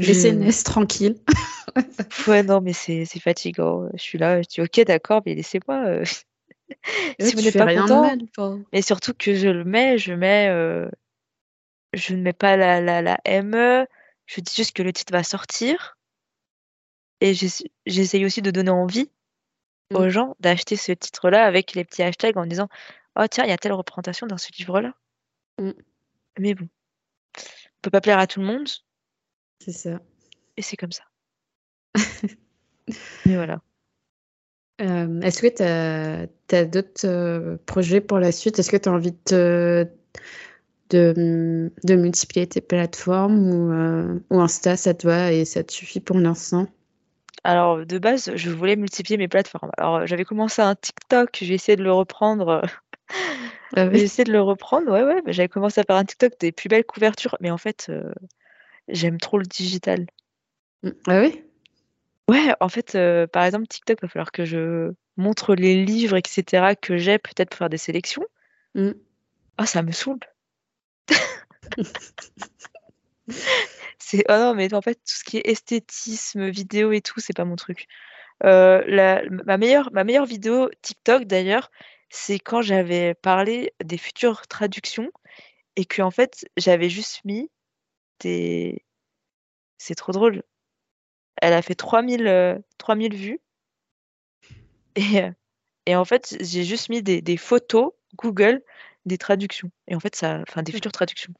[0.00, 1.20] Je- Laissez Ness tranquille.
[2.26, 3.88] Ouais non mais c'est fatigant.
[3.94, 5.84] Je suis là, je dis ok d'accord mais laissez-moi.
[5.86, 6.04] euh,
[7.20, 8.18] Ouais, si vous n'êtes pas rien content, mal.
[8.72, 10.88] Mais surtout que je le mets, je mets, euh,
[11.92, 13.86] je ne mets pas la, la, la ME,
[14.26, 15.96] je dis juste que le titre va sortir.
[17.20, 19.10] Et j'essa- j'essaye aussi de donner envie
[19.94, 20.02] Mm.
[20.02, 22.68] aux gens d'acheter ce titre-là avec les petits hashtags en disant
[23.16, 24.94] Oh tiens, il y a telle représentation dans ce livre-là.
[25.58, 25.70] Mm.
[26.38, 26.68] Mais bon,
[27.36, 28.68] on peut pas plaire à tout le monde,
[29.60, 30.00] C'est ça.
[30.56, 31.04] et c'est comme ça.
[33.26, 33.60] Mais voilà.
[34.80, 35.62] Euh, Est-ce que tu
[36.56, 38.58] as, d'autres euh, projets pour la suite?
[38.58, 39.88] Est-ce que tu as envie de,
[40.90, 46.00] de multiplier tes plateformes ou, euh, ou Insta, ça te va et ça te suffit
[46.00, 46.66] pour l'instant?
[47.44, 49.70] Alors, de base, je voulais multiplier mes plateformes.
[49.76, 52.62] Alors, j'avais commencé un TikTok, j'ai essayé de le reprendre.
[53.76, 55.22] Ah J'ai essayé de le reprendre, ouais, ouais.
[55.26, 58.12] J'avais commencé à faire un TikTok des plus belles couvertures, mais en fait, euh,
[58.88, 60.06] j'aime trop le digital.
[60.82, 60.90] Mm.
[61.06, 61.44] Ah oui?
[62.30, 66.74] Ouais, en fait, euh, par exemple, TikTok, va falloir que je montre les livres, etc.,
[66.74, 68.24] que j'ai peut-être pour faire des sélections.
[68.74, 68.92] Mm.
[69.58, 70.20] Ah, ça me saoule.
[73.98, 77.36] C'est oh non, mais en fait, tout ce qui est esthétisme, vidéo et tout, c'est
[77.36, 77.86] pas mon truc.
[78.44, 81.70] Euh, la, ma meilleure, ma meilleure vidéo TikTok d'ailleurs,
[82.10, 85.10] c'est quand j'avais parlé des futures traductions
[85.76, 87.50] et que en fait, j'avais juste mis
[88.20, 88.84] des.
[89.78, 90.42] C'est trop drôle.
[91.36, 93.40] Elle a fait 3000, euh, 3000 vues
[94.96, 95.30] et, euh,
[95.86, 98.62] et en fait, j'ai juste mis des, des photos Google
[99.04, 99.70] des traductions.
[99.88, 101.34] Et en fait, ça, enfin, des futures traductions.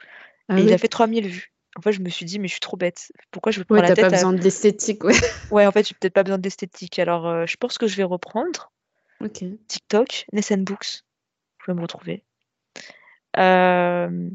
[0.49, 1.54] Ah Et il a fait 3000 vues.
[1.77, 3.13] En fait, je me suis dit, mais je suis trop bête.
[3.31, 4.11] Pourquoi je me prends Ouais, la t'as tête pas à...
[4.19, 5.15] besoin de l'esthétique, ouais.
[5.51, 6.99] Ouais, en fait, j'ai peut-être pas besoin d'esthétique.
[6.99, 8.73] Alors, euh, je pense que je vais reprendre
[9.21, 9.45] Ok.
[9.69, 11.03] TikTok, Nessun Books.
[11.59, 12.23] Vous pouvez me retrouver.
[13.37, 14.31] Euh,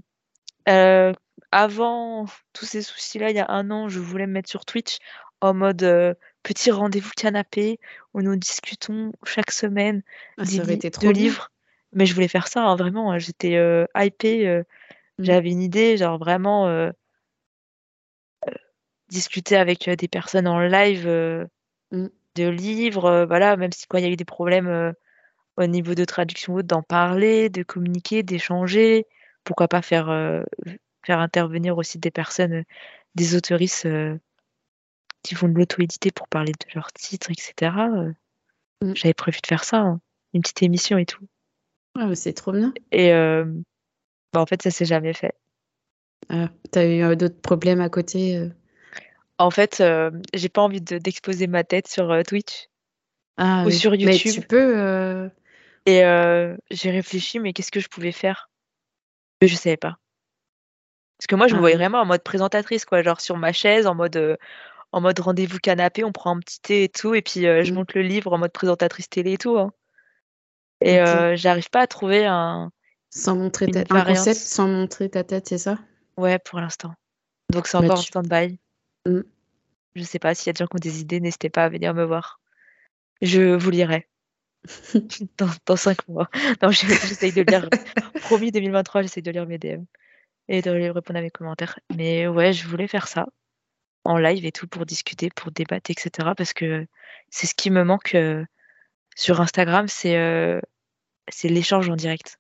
[0.68, 1.14] euh,
[1.52, 4.98] avant tous ces soucis-là, il y a un an, je voulais me mettre sur Twitch
[5.42, 7.80] en mode petit rendez-vous canapé
[8.14, 10.04] où nous discutons chaque semaine
[10.38, 11.14] Ah, des li- été de trop bien.
[11.14, 11.52] livres.
[11.94, 13.12] Mais je voulais faire ça, hein, vraiment.
[13.12, 13.58] hein, J'étais
[13.96, 14.64] hypée.
[15.18, 15.24] Mm.
[15.24, 16.92] J'avais une idée, genre vraiment euh,
[19.10, 21.46] discuter avec euh, des personnes en live euh,
[21.92, 22.06] Mm.
[22.36, 24.94] de livres, euh, voilà, même si quand il y a eu des problèmes
[25.58, 29.08] au niveau de traduction ou d'en parler, de communiquer, d'échanger.
[29.44, 30.06] Pourquoi pas faire,
[31.04, 32.64] faire intervenir aussi des personnes,
[33.16, 33.88] des autoristes
[35.24, 37.72] qui font de l'auto-éditer pour parler de leurs titres, etc.
[38.82, 38.94] Mm.
[38.96, 40.02] J'avais prévu de faire ça, hein,
[40.34, 41.26] une petite émission et tout.
[41.96, 42.74] Ah, c'est trop bien.
[42.92, 43.46] Et euh,
[44.32, 45.34] bah, en fait, ça s'est jamais fait.
[46.30, 48.38] Ah, t'as eu euh, d'autres problèmes à côté?
[48.38, 48.50] euh?
[49.40, 52.68] En fait, euh, j'ai pas envie de- d'exposer ma tête sur euh, Twitch
[53.38, 53.74] Ah ou oui.
[53.74, 54.34] sur Mais YouTube.
[54.34, 54.78] tu peux.
[54.78, 55.30] euh,
[55.86, 58.50] Et euh, j'ai réfléchi, mais qu'est-ce que je pouvais faire?
[59.42, 59.98] Mais je savais pas.
[61.18, 61.82] Parce que moi, je me Ah voyais oui.
[61.82, 64.36] vraiment en mode présentatrice, quoi, genre sur ma chaise, en mode, euh,
[64.92, 67.72] en mode rendez-vous canapé, on prend un petit thé et tout, et puis euh, je
[67.72, 67.76] Mm.
[67.76, 69.58] monte le livre en mode présentatrice télé et tout.
[69.58, 69.72] hein.
[70.82, 71.08] Et Ok.
[71.08, 72.72] euh, j'arrive pas à trouver un,
[73.10, 73.80] Sans montrer une ta...
[73.82, 74.18] un variante.
[74.18, 75.78] concept sans montrer ta tête, c'est ça?
[76.18, 76.94] Ouais, pour l'instant.
[77.52, 78.10] Donc c'est Bah, encore en tu...
[78.10, 78.60] stand-by.
[79.06, 79.22] Mm.
[79.96, 81.70] Je sais pas s'il y a des gens qui ont des idées, n'hésitez pas à
[81.70, 82.40] venir me voir.
[83.22, 84.08] Je vous lirai
[85.38, 86.30] dans, dans cinq mois.
[86.62, 87.70] Non, je- j'essaye de lire.
[88.22, 89.84] Promis 2023, j'essaye de lire mes DM
[90.48, 91.80] et de répondre à mes commentaires.
[91.96, 93.28] Mais ouais, je voulais faire ça
[94.06, 96.30] en live et tout pour discuter, pour débattre, etc.
[96.38, 96.86] Parce que
[97.30, 98.44] c'est ce qui me manque euh,
[99.16, 100.60] sur Instagram, c'est euh,
[101.30, 102.40] c'est l'échange en direct.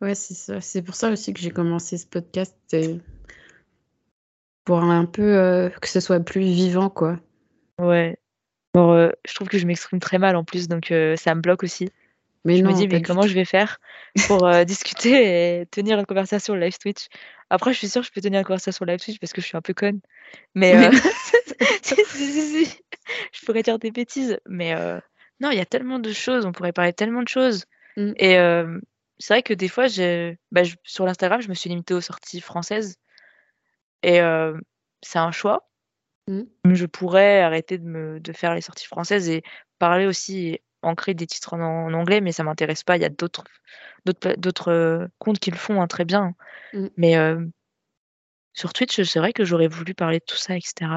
[0.00, 0.60] Ouais, c'est ça.
[0.60, 2.56] C'est pour ça aussi que j'ai commencé ce podcast.
[4.68, 7.16] Pour un peu euh, que ce soit plus vivant, quoi.
[7.80, 8.18] Ouais.
[8.74, 11.40] Bon, euh, je trouve que je m'exprime très mal en plus, donc euh, ça me
[11.40, 11.88] bloque aussi.
[12.44, 13.80] Mais je non, me dis, mais comment je vais faire
[14.26, 17.06] pour discuter et tenir une conversation live Twitch?
[17.48, 19.46] Après, je suis sûre que je peux tenir une conversation live Twitch parce que je
[19.46, 20.00] suis un peu conne.
[20.54, 20.74] Mais
[21.82, 22.78] si, si, si,
[23.32, 24.38] je pourrais dire des bêtises.
[24.46, 24.74] Mais
[25.40, 26.44] non, il y a tellement de choses.
[26.44, 27.64] On pourrait parler de tellement de choses.
[27.96, 28.12] Mm.
[28.18, 28.36] Et
[29.18, 32.02] c'est vrai que des fois, j'ai, bah, je- sur l'Instagram, je me suis limitée aux
[32.02, 32.98] sorties françaises.
[34.02, 34.58] Et euh,
[35.02, 35.68] c'est un choix.
[36.28, 36.42] Mm.
[36.72, 39.42] Je pourrais arrêter de, me, de faire les sorties françaises et
[39.78, 42.96] parler aussi, et ancrer des titres en, en anglais, mais ça m'intéresse pas.
[42.96, 43.44] Il y a d'autres
[44.04, 46.34] d'autres euh, comptes qui le font hein, très bien.
[46.72, 46.86] Mm.
[46.96, 47.44] Mais euh,
[48.52, 50.90] sur Twitch, c'est vrai que j'aurais voulu parler de tout ça, etc.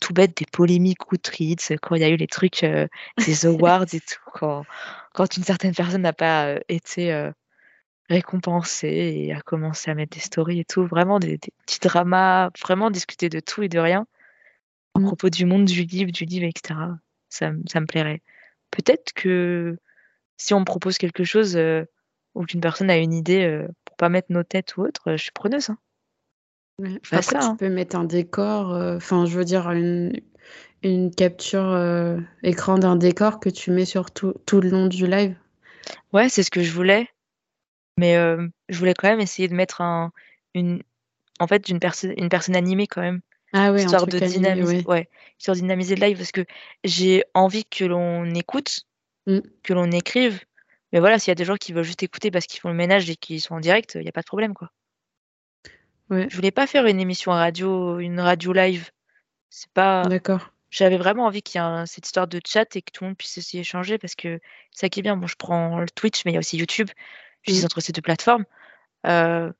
[0.00, 3.86] Tout bête, des polémiques Outreads, quand il y a eu les trucs euh, des awards
[3.92, 4.64] et tout, quand,
[5.14, 7.30] quand une certaine personne n'a pas euh, été
[8.10, 8.88] récompensée
[9.26, 10.84] et a commencé à mettre des stories et tout.
[10.86, 14.06] Vraiment des, des petits dramas, vraiment discuter de tout et de rien
[14.94, 15.04] à Mm.
[15.06, 16.78] propos du monde du livre, du livre, etc.
[17.28, 18.22] Ça, ça me plairait.
[18.72, 19.78] Peut-être que
[20.36, 21.84] si on me propose quelque chose euh,
[22.34, 25.16] ou qu'une personne a une idée euh, pour pas mettre nos têtes ou autre, euh,
[25.16, 25.70] je suis preneuse.
[25.70, 25.78] hein.
[26.80, 26.98] Ouais.
[27.04, 27.38] Fais Après, ça.
[27.38, 27.56] tu hein.
[27.56, 30.12] peux mettre un décor, euh, enfin, je veux dire, une,
[30.82, 31.76] une capture
[32.42, 35.36] écran d'un décor que tu mets sur tout, tout le long du live.
[36.12, 37.08] Ouais, c'est ce que je voulais.
[38.00, 40.12] Mais euh, je voulais quand même essayer de mettre un,
[40.54, 40.82] une,
[41.38, 43.20] en fait, une personne, une personne animée quand même,
[43.52, 44.86] Ah ouais, histoire de animé, dynamiser, ouais.
[44.86, 46.44] ouais, histoire de dynamiser le live parce que
[46.84, 48.80] j'ai envie que l'on écoute,
[49.26, 49.40] Mm.
[49.62, 50.40] que l'on écrive.
[50.92, 52.74] Mais voilà, s'il y a des gens qui veulent juste écouter parce qu'ils font le
[52.74, 54.70] ménage et qu'ils sont en direct, il n'y a pas de problème, quoi.
[56.08, 58.90] Ouais, Je voulais pas faire une émission radio, une radio live.
[59.50, 60.02] C'est pas.
[60.06, 60.52] d'accord.
[60.70, 63.08] J'avais vraiment envie qu'il y ait un- cette histoire de chat et que tout le
[63.10, 64.38] monde puisse aussi échanger parce que
[64.72, 65.16] c'est ça qui est bien.
[65.16, 66.88] Bon, je prends le Twitch, mais il y a aussi YouTube.
[67.42, 67.66] J'utilise Mm.
[67.66, 68.44] entre ces deux plateformes.
[69.06, 69.52] Euh,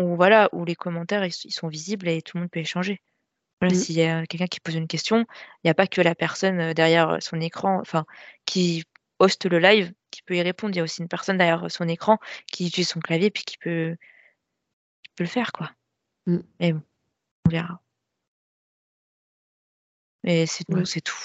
[0.00, 3.00] où, voilà, où les commentaires ils, ils sont visibles et tout le monde peut échanger.
[3.60, 3.78] Voilà, Mm.
[3.78, 6.60] s'il y a quelqu'un qui pose une question, il n'y a pas que la personne
[6.60, 8.04] euh, derrière son écran, enfin,
[8.44, 8.84] qui
[9.18, 10.74] hoste le live, qui peut y répondre.
[10.74, 12.18] Il y a aussi une personne derrière son écran
[12.52, 13.96] qui utilise son clavier puis qui peut,
[15.02, 15.70] qui peut le faire, quoi.
[16.26, 16.38] Mm.
[16.60, 16.82] Mais bon,
[17.46, 17.80] on verra.
[20.24, 20.82] Et c'est Ouais.
[21.04, 21.16] tout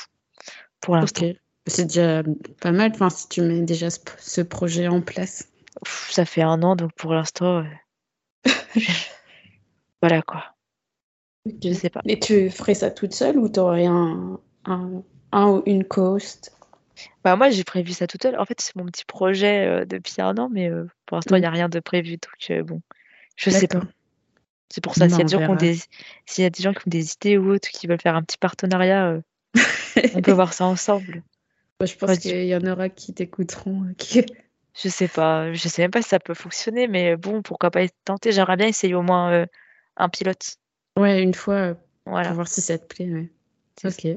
[0.80, 1.26] pour l'instant.
[1.68, 2.24] C'est déjà
[2.60, 5.51] pas mal, enfin, si tu mets déjà ce, ce projet en place.
[5.86, 7.63] Ça fait un an, donc pour l'instant,
[8.45, 8.49] euh,
[10.01, 10.55] voilà quoi.
[11.63, 12.01] Je sais pas.
[12.05, 16.51] Et tu ferais ça toute seule ou t'aurais un, un, un ou une co-host?
[17.24, 18.38] Bah moi j'ai prévu ça toute seule.
[18.39, 21.39] En fait c'est mon petit projet euh, depuis un an, mais euh, pour l'instant il
[21.39, 21.41] Mm.
[21.41, 22.82] n'y a rien de prévu, donc euh, bon,
[23.36, 23.82] je sais pas.
[24.69, 25.76] C'est pour ça, s'il y a des gens qui ont des,
[26.26, 28.24] s'il y a des gens qui ont des idées ou autres, qui veulent faire un
[28.24, 29.19] petit partenariat,
[30.15, 31.24] on peut voir ça ensemble.
[31.80, 33.93] Moi, je pense qu'il y en aura qui t'écouteront.
[33.97, 34.26] Qui...
[34.74, 37.82] Je sais pas, je sais même pas si ça peut fonctionner, mais bon, pourquoi pas
[38.05, 38.32] tenté.
[38.32, 39.45] J'aimerais bien essayer au moins euh,
[39.97, 40.57] un pilote.
[40.97, 43.11] Ouais, une fois euh, pour Voilà, voir si ça te plaît.
[43.11, 43.30] ouais.
[43.84, 44.07] Ok.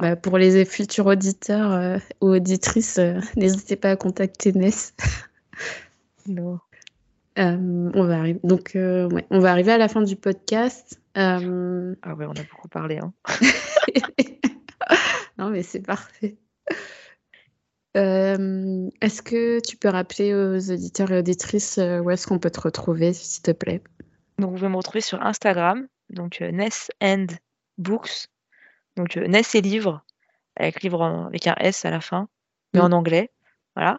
[0.00, 4.94] Bah, pour les futurs auditeurs euh, ou auditrices, euh, n'hésitez pas à contacter Ness.
[6.28, 6.58] Non.
[7.36, 8.40] On va arriver.
[8.42, 10.98] Donc, ouais, on va arriver à la fin du podcast.
[11.14, 12.98] Ah ouais, on a beaucoup parlé.
[12.98, 13.12] Hein.
[15.38, 16.36] Non, mais c'est parfait.
[17.96, 22.50] Euh, est-ce que tu peux rappeler aux auditeurs et auditrices euh, où est-ce qu'on peut
[22.50, 23.82] te retrouver, s'il te plaît?
[24.38, 27.26] Donc, vous pouvez me retrouver sur Instagram, donc euh, Ness and
[27.78, 28.28] Books,
[28.96, 30.04] donc euh, Ness et livres,
[30.56, 32.28] avec livre en- avec un S à la fin,
[32.74, 32.84] mais Mm.
[32.84, 33.30] en anglais.
[33.74, 33.98] Voilà.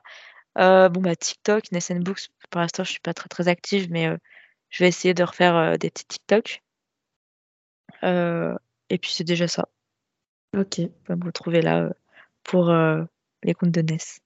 [0.90, 4.10] Bon, bah, TikTok, Ness and Books, pour l'instant, je suis pas très très active, mais
[4.70, 6.64] je vais essayer de refaire des petits TikTok.
[8.04, 9.68] Et puis, c'est déjà ça.
[10.56, 10.80] Ok.
[10.80, 11.92] Vous pouvez me retrouver là
[12.44, 12.74] pour
[13.48, 14.20] les comptes de Ness.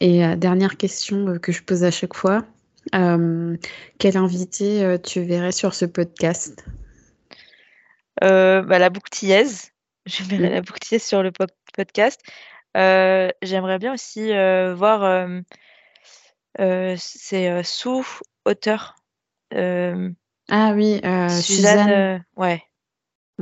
[0.00, 2.44] Et euh, dernière question euh, que je pose à chaque fois.
[2.94, 3.56] Euh,
[3.98, 6.64] quel invité euh, tu verrais sur ce podcast?
[8.24, 9.70] Euh, bah, la bouctillaise.
[10.06, 10.52] Je verrai Mm.
[10.54, 12.20] la bouctillaise sur le po- podcast.
[12.76, 15.04] Euh, j'aimerais bien aussi euh, voir.
[15.04, 15.40] euh,
[16.58, 18.04] euh, c'est euh, sous
[18.44, 18.96] auteur.
[19.54, 20.10] Euh,
[20.50, 21.78] Ah oui, euh, Suzanne.
[21.78, 21.90] Suzanne.
[21.90, 22.62] euh, ouais,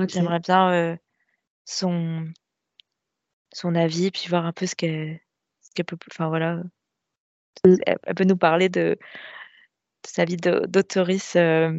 [0.09, 0.97] j'aimerais bien euh,
[1.65, 2.29] son
[3.53, 5.21] son avis, puis voir un peu ce qu'elle
[5.87, 5.97] peut.
[6.11, 6.63] Enfin voilà,
[7.65, 7.77] Mm.
[7.87, 8.99] elle, elle peut nous parler de, de
[10.07, 11.79] sa vie d'autrice euh,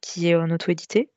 [0.00, 1.10] qui est en auto-édité.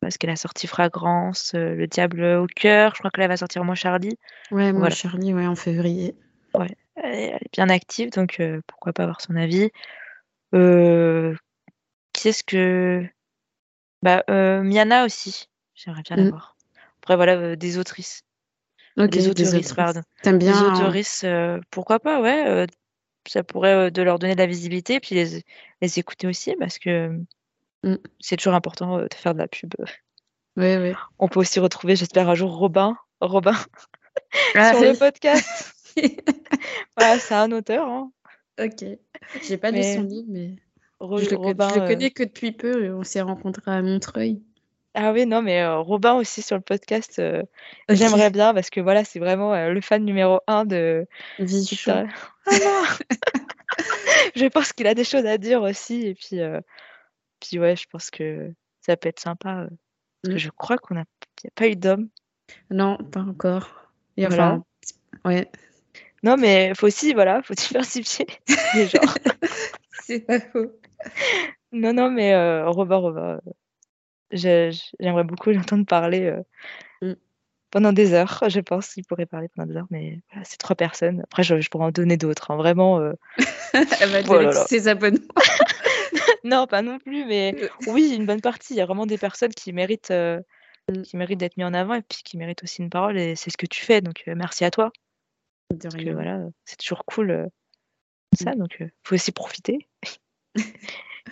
[0.00, 2.94] Parce qu'elle a sorti Fragrance, euh, Le Diable au cœur.
[2.94, 4.16] Je crois que là, elle va sortir Moi Charlie.
[4.50, 4.94] Ouais, moi, Voilà.
[4.94, 6.14] Charlie, ouais, en février.
[6.54, 9.70] Elle est, elle est bien active, donc euh, pourquoi pas avoir son avis.
[10.54, 11.34] Euh,
[12.12, 13.06] qui est-ce que.
[14.02, 15.48] Bah, Miana aussi.
[15.74, 16.28] J'aimerais bien la Mm.
[16.30, 16.56] voir.
[17.02, 18.22] Après, voilà, des autrices.
[19.06, 20.00] Des autoristes, pardon.
[20.22, 22.44] T'aimes bien hein, autoristes, euh, pourquoi pas, ouais.
[22.48, 22.66] euh,
[23.28, 25.44] ça pourrait euh, de leur donner de la visibilité, puis les,
[25.80, 27.10] les écouter aussi, parce que
[27.84, 27.94] Mm.
[28.18, 29.72] c'est toujours important euh, de faire de la pub.
[30.56, 30.96] Ouais, ouais.
[31.20, 33.54] On peut aussi retrouver, j'espère, un jour Robin, Robin
[34.56, 35.74] Ah, sur le podcast.
[36.96, 37.86] Voilà, c'est un auteur.
[37.88, 38.10] Hein.
[38.60, 38.84] Ok.
[39.42, 40.56] J'ai pas lu Mais son livre, mais
[40.98, 41.68] Ro- je le, Robin.
[41.68, 44.42] je le euh, connais que depuis peu et on s'est rencontrés à Montreuil.
[44.94, 47.42] Ah oui, non, mais euh, Robin aussi sur le podcast, euh,
[47.88, 51.06] j'aimerais bien parce que voilà, c'est vraiment euh, le fan numéro un de.
[51.38, 52.04] Victor.
[52.46, 52.50] Ah
[54.34, 56.06] Je pense qu'il a des choses à dire aussi.
[56.06, 56.40] Et puis,
[57.40, 59.60] puis ouais, je pense que ça peut être sympa.
[59.62, 59.68] euh,
[60.22, 60.38] parce que Mm.
[60.38, 61.04] je crois qu'on a,
[61.36, 62.08] qu'il n'y a pas eu d'homme.
[62.70, 63.92] Non, pas encore.
[64.16, 64.54] Et Voilà.
[64.54, 64.64] enfin,
[65.30, 65.48] ouais.
[66.24, 68.26] Non, mais faut aussi, voilà, faut diversifier
[68.74, 69.14] les genres.
[70.02, 70.72] C'est pas faux.
[71.70, 72.34] Non, non, mais
[72.64, 73.40] Robin, Robin,
[74.30, 76.42] j'aimerais beaucoup l'entendre parler euh,
[77.02, 77.12] Mm.
[77.70, 78.42] pendant des heures.
[78.48, 81.20] Je pense qu'il pourrait parler pendant des heures, mais voilà, c'est trois personnes.
[81.24, 82.50] Après, je, je pourrais en donner d'autres.
[82.50, 82.98] hein, Vraiment.
[83.00, 83.12] euh,
[84.00, 84.62] Elle va Oh là donner là.
[84.62, 85.20] tous ses abonnements.
[86.44, 87.54] Non, pas non plus, mais
[87.86, 88.74] oui, une bonne partie.
[88.74, 90.40] Il y a vraiment des personnes qui méritent, euh,
[90.90, 91.02] Mm.
[91.02, 93.18] qui méritent d'être mises en avant et puis qui méritent aussi une parole.
[93.18, 94.00] Et c'est ce que tu fais.
[94.00, 94.90] Donc, euh, merci à toi.
[95.70, 97.50] De que voilà, c'est toujours cool
[98.34, 98.54] ça.
[98.54, 99.86] Donc, il faut aussi profiter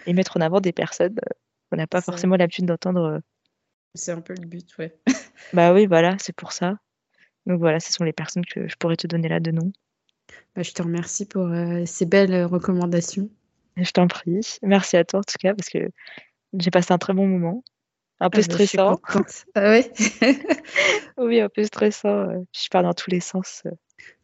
[0.07, 1.19] et mettre en avant des personnes
[1.71, 3.01] qu'on n'a pas forcément l'habitude d'entendre.
[3.03, 3.19] euh.
[3.95, 4.97] C'est un peu le but, ouais.
[5.53, 6.77] Bah oui, voilà, c'est pour ça.
[7.47, 9.73] Donc voilà, ce sont les personnes que je pourrais te donner là de nom.
[10.55, 13.31] Bah, je te remercie pour euh, ces belles euh, recommandations.
[13.77, 14.41] Je t'en prie.
[14.63, 15.91] Merci à toi en tout cas parce que
[16.59, 17.63] j'ai passé un très bon moment.
[18.19, 19.01] Un peu Ah bah, je suis stressant.
[19.55, 19.93] Ah ouais
[21.19, 22.29] Oui, un peu stressant.
[22.53, 23.63] Je pars dans tous les sens.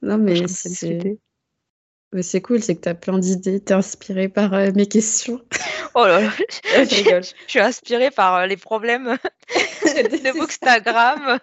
[0.01, 1.19] Non, mais c'est
[2.21, 5.41] c'est cool, c'est que tu as plein d'idées, t'es inspiré par euh, mes questions.
[5.95, 6.31] Oh là là,
[6.85, 7.23] je rigole.
[7.25, 9.17] je suis inspirée par euh, les problèmes
[9.85, 11.39] de Bookstagram.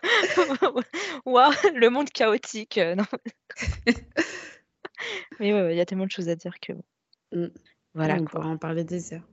[1.25, 2.77] Ouah, le monde chaotique.
[2.77, 3.05] euh, non.
[5.39, 6.73] Mais ouais, il y a tellement de choses à dire que.
[7.33, 7.47] Mm.
[7.95, 9.27] Voilà on pourra en parler des heures.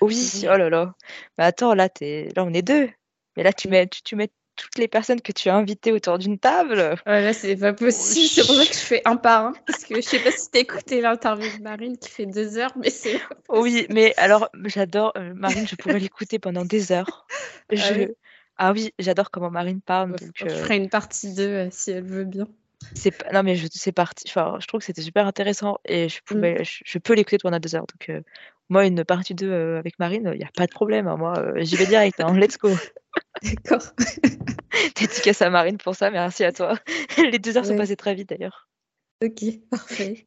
[0.00, 0.46] Oui, Oui.
[0.52, 0.94] oh là là.
[1.38, 2.28] Mais attends, là, t'es...
[2.36, 2.90] là, on est deux.
[3.36, 6.18] Mais là, tu mets, tu, tu mets toutes les personnes que tu as invitées autour
[6.18, 6.94] d'une table.
[7.06, 8.28] Ah, là, c'est pas possible.
[8.28, 9.52] C'est pour ça que je fais un par un.
[9.66, 12.72] Parce que je sais pas si t'as écouté l'interview de Marine qui fait deux heures,
[12.76, 13.20] mais c'est.
[13.48, 17.26] Oui, mais alors, j'adore euh, Marine, je pourrais l'écouter pendant des heures.
[17.70, 17.94] Je...
[17.94, 18.08] oui
[18.58, 20.10] Ah oui, j'adore comment Marine parle.
[20.16, 22.46] Donc, Je euh, ferai une partie 2 si elle veut bien.
[22.94, 23.14] c'est.
[23.32, 23.66] Non, mais je...
[23.72, 24.24] c'est parti.
[24.28, 26.20] Enfin, je trouve que c'était super intéressant et je, Mm.
[26.26, 26.64] pouvais...
[26.64, 26.80] je...
[26.84, 27.86] je peux l'écouter pendant deux heures.
[27.86, 28.20] Donc, euh,
[28.68, 31.06] moi, une partie 2 euh, avec Marine, il n'y a pas de problème.
[31.08, 31.16] hein.
[31.16, 32.20] Moi, euh, j'y vais direct.
[32.20, 32.34] hein.
[32.38, 32.70] Let's go.
[33.42, 33.82] D'accord.
[34.96, 36.10] Dédicace à Marine pour ça.
[36.10, 36.78] Merci à toi.
[37.18, 38.68] Les deux heures sont passées très vite d'ailleurs.
[39.24, 40.26] Ok, parfait.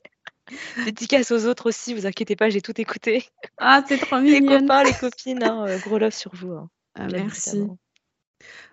[0.86, 1.94] Dédicace aux autres aussi.
[1.94, 3.26] Vous inquiétez pas, j'ai tout écouté.
[3.58, 4.62] Ah, t'es trop Les mignonne.
[4.62, 6.52] copains, les copines, hein, euh, gros love sur vous.
[6.54, 7.64] hein, Ah, merci.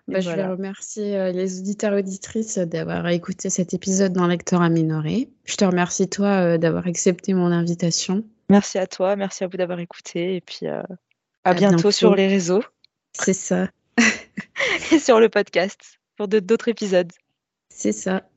[0.08, 4.26] Bah, je vais remercier euh, les auditeurs et auditrices euh, d'avoir écouté cet épisode dans
[4.26, 5.30] Lecteur à minorer.
[5.44, 8.24] Je te remercie, toi, euh, d'avoir accepté mon invitation.
[8.50, 10.84] Merci à toi, merci à vous d'avoir écouté et puis à,
[11.44, 11.90] À bientôt, bientôt.
[11.92, 12.62] sur les réseaux
[13.14, 13.68] C'est ça.
[15.00, 17.12] sur le podcast pour d'autres épisodes.
[17.68, 18.28] C'est ça.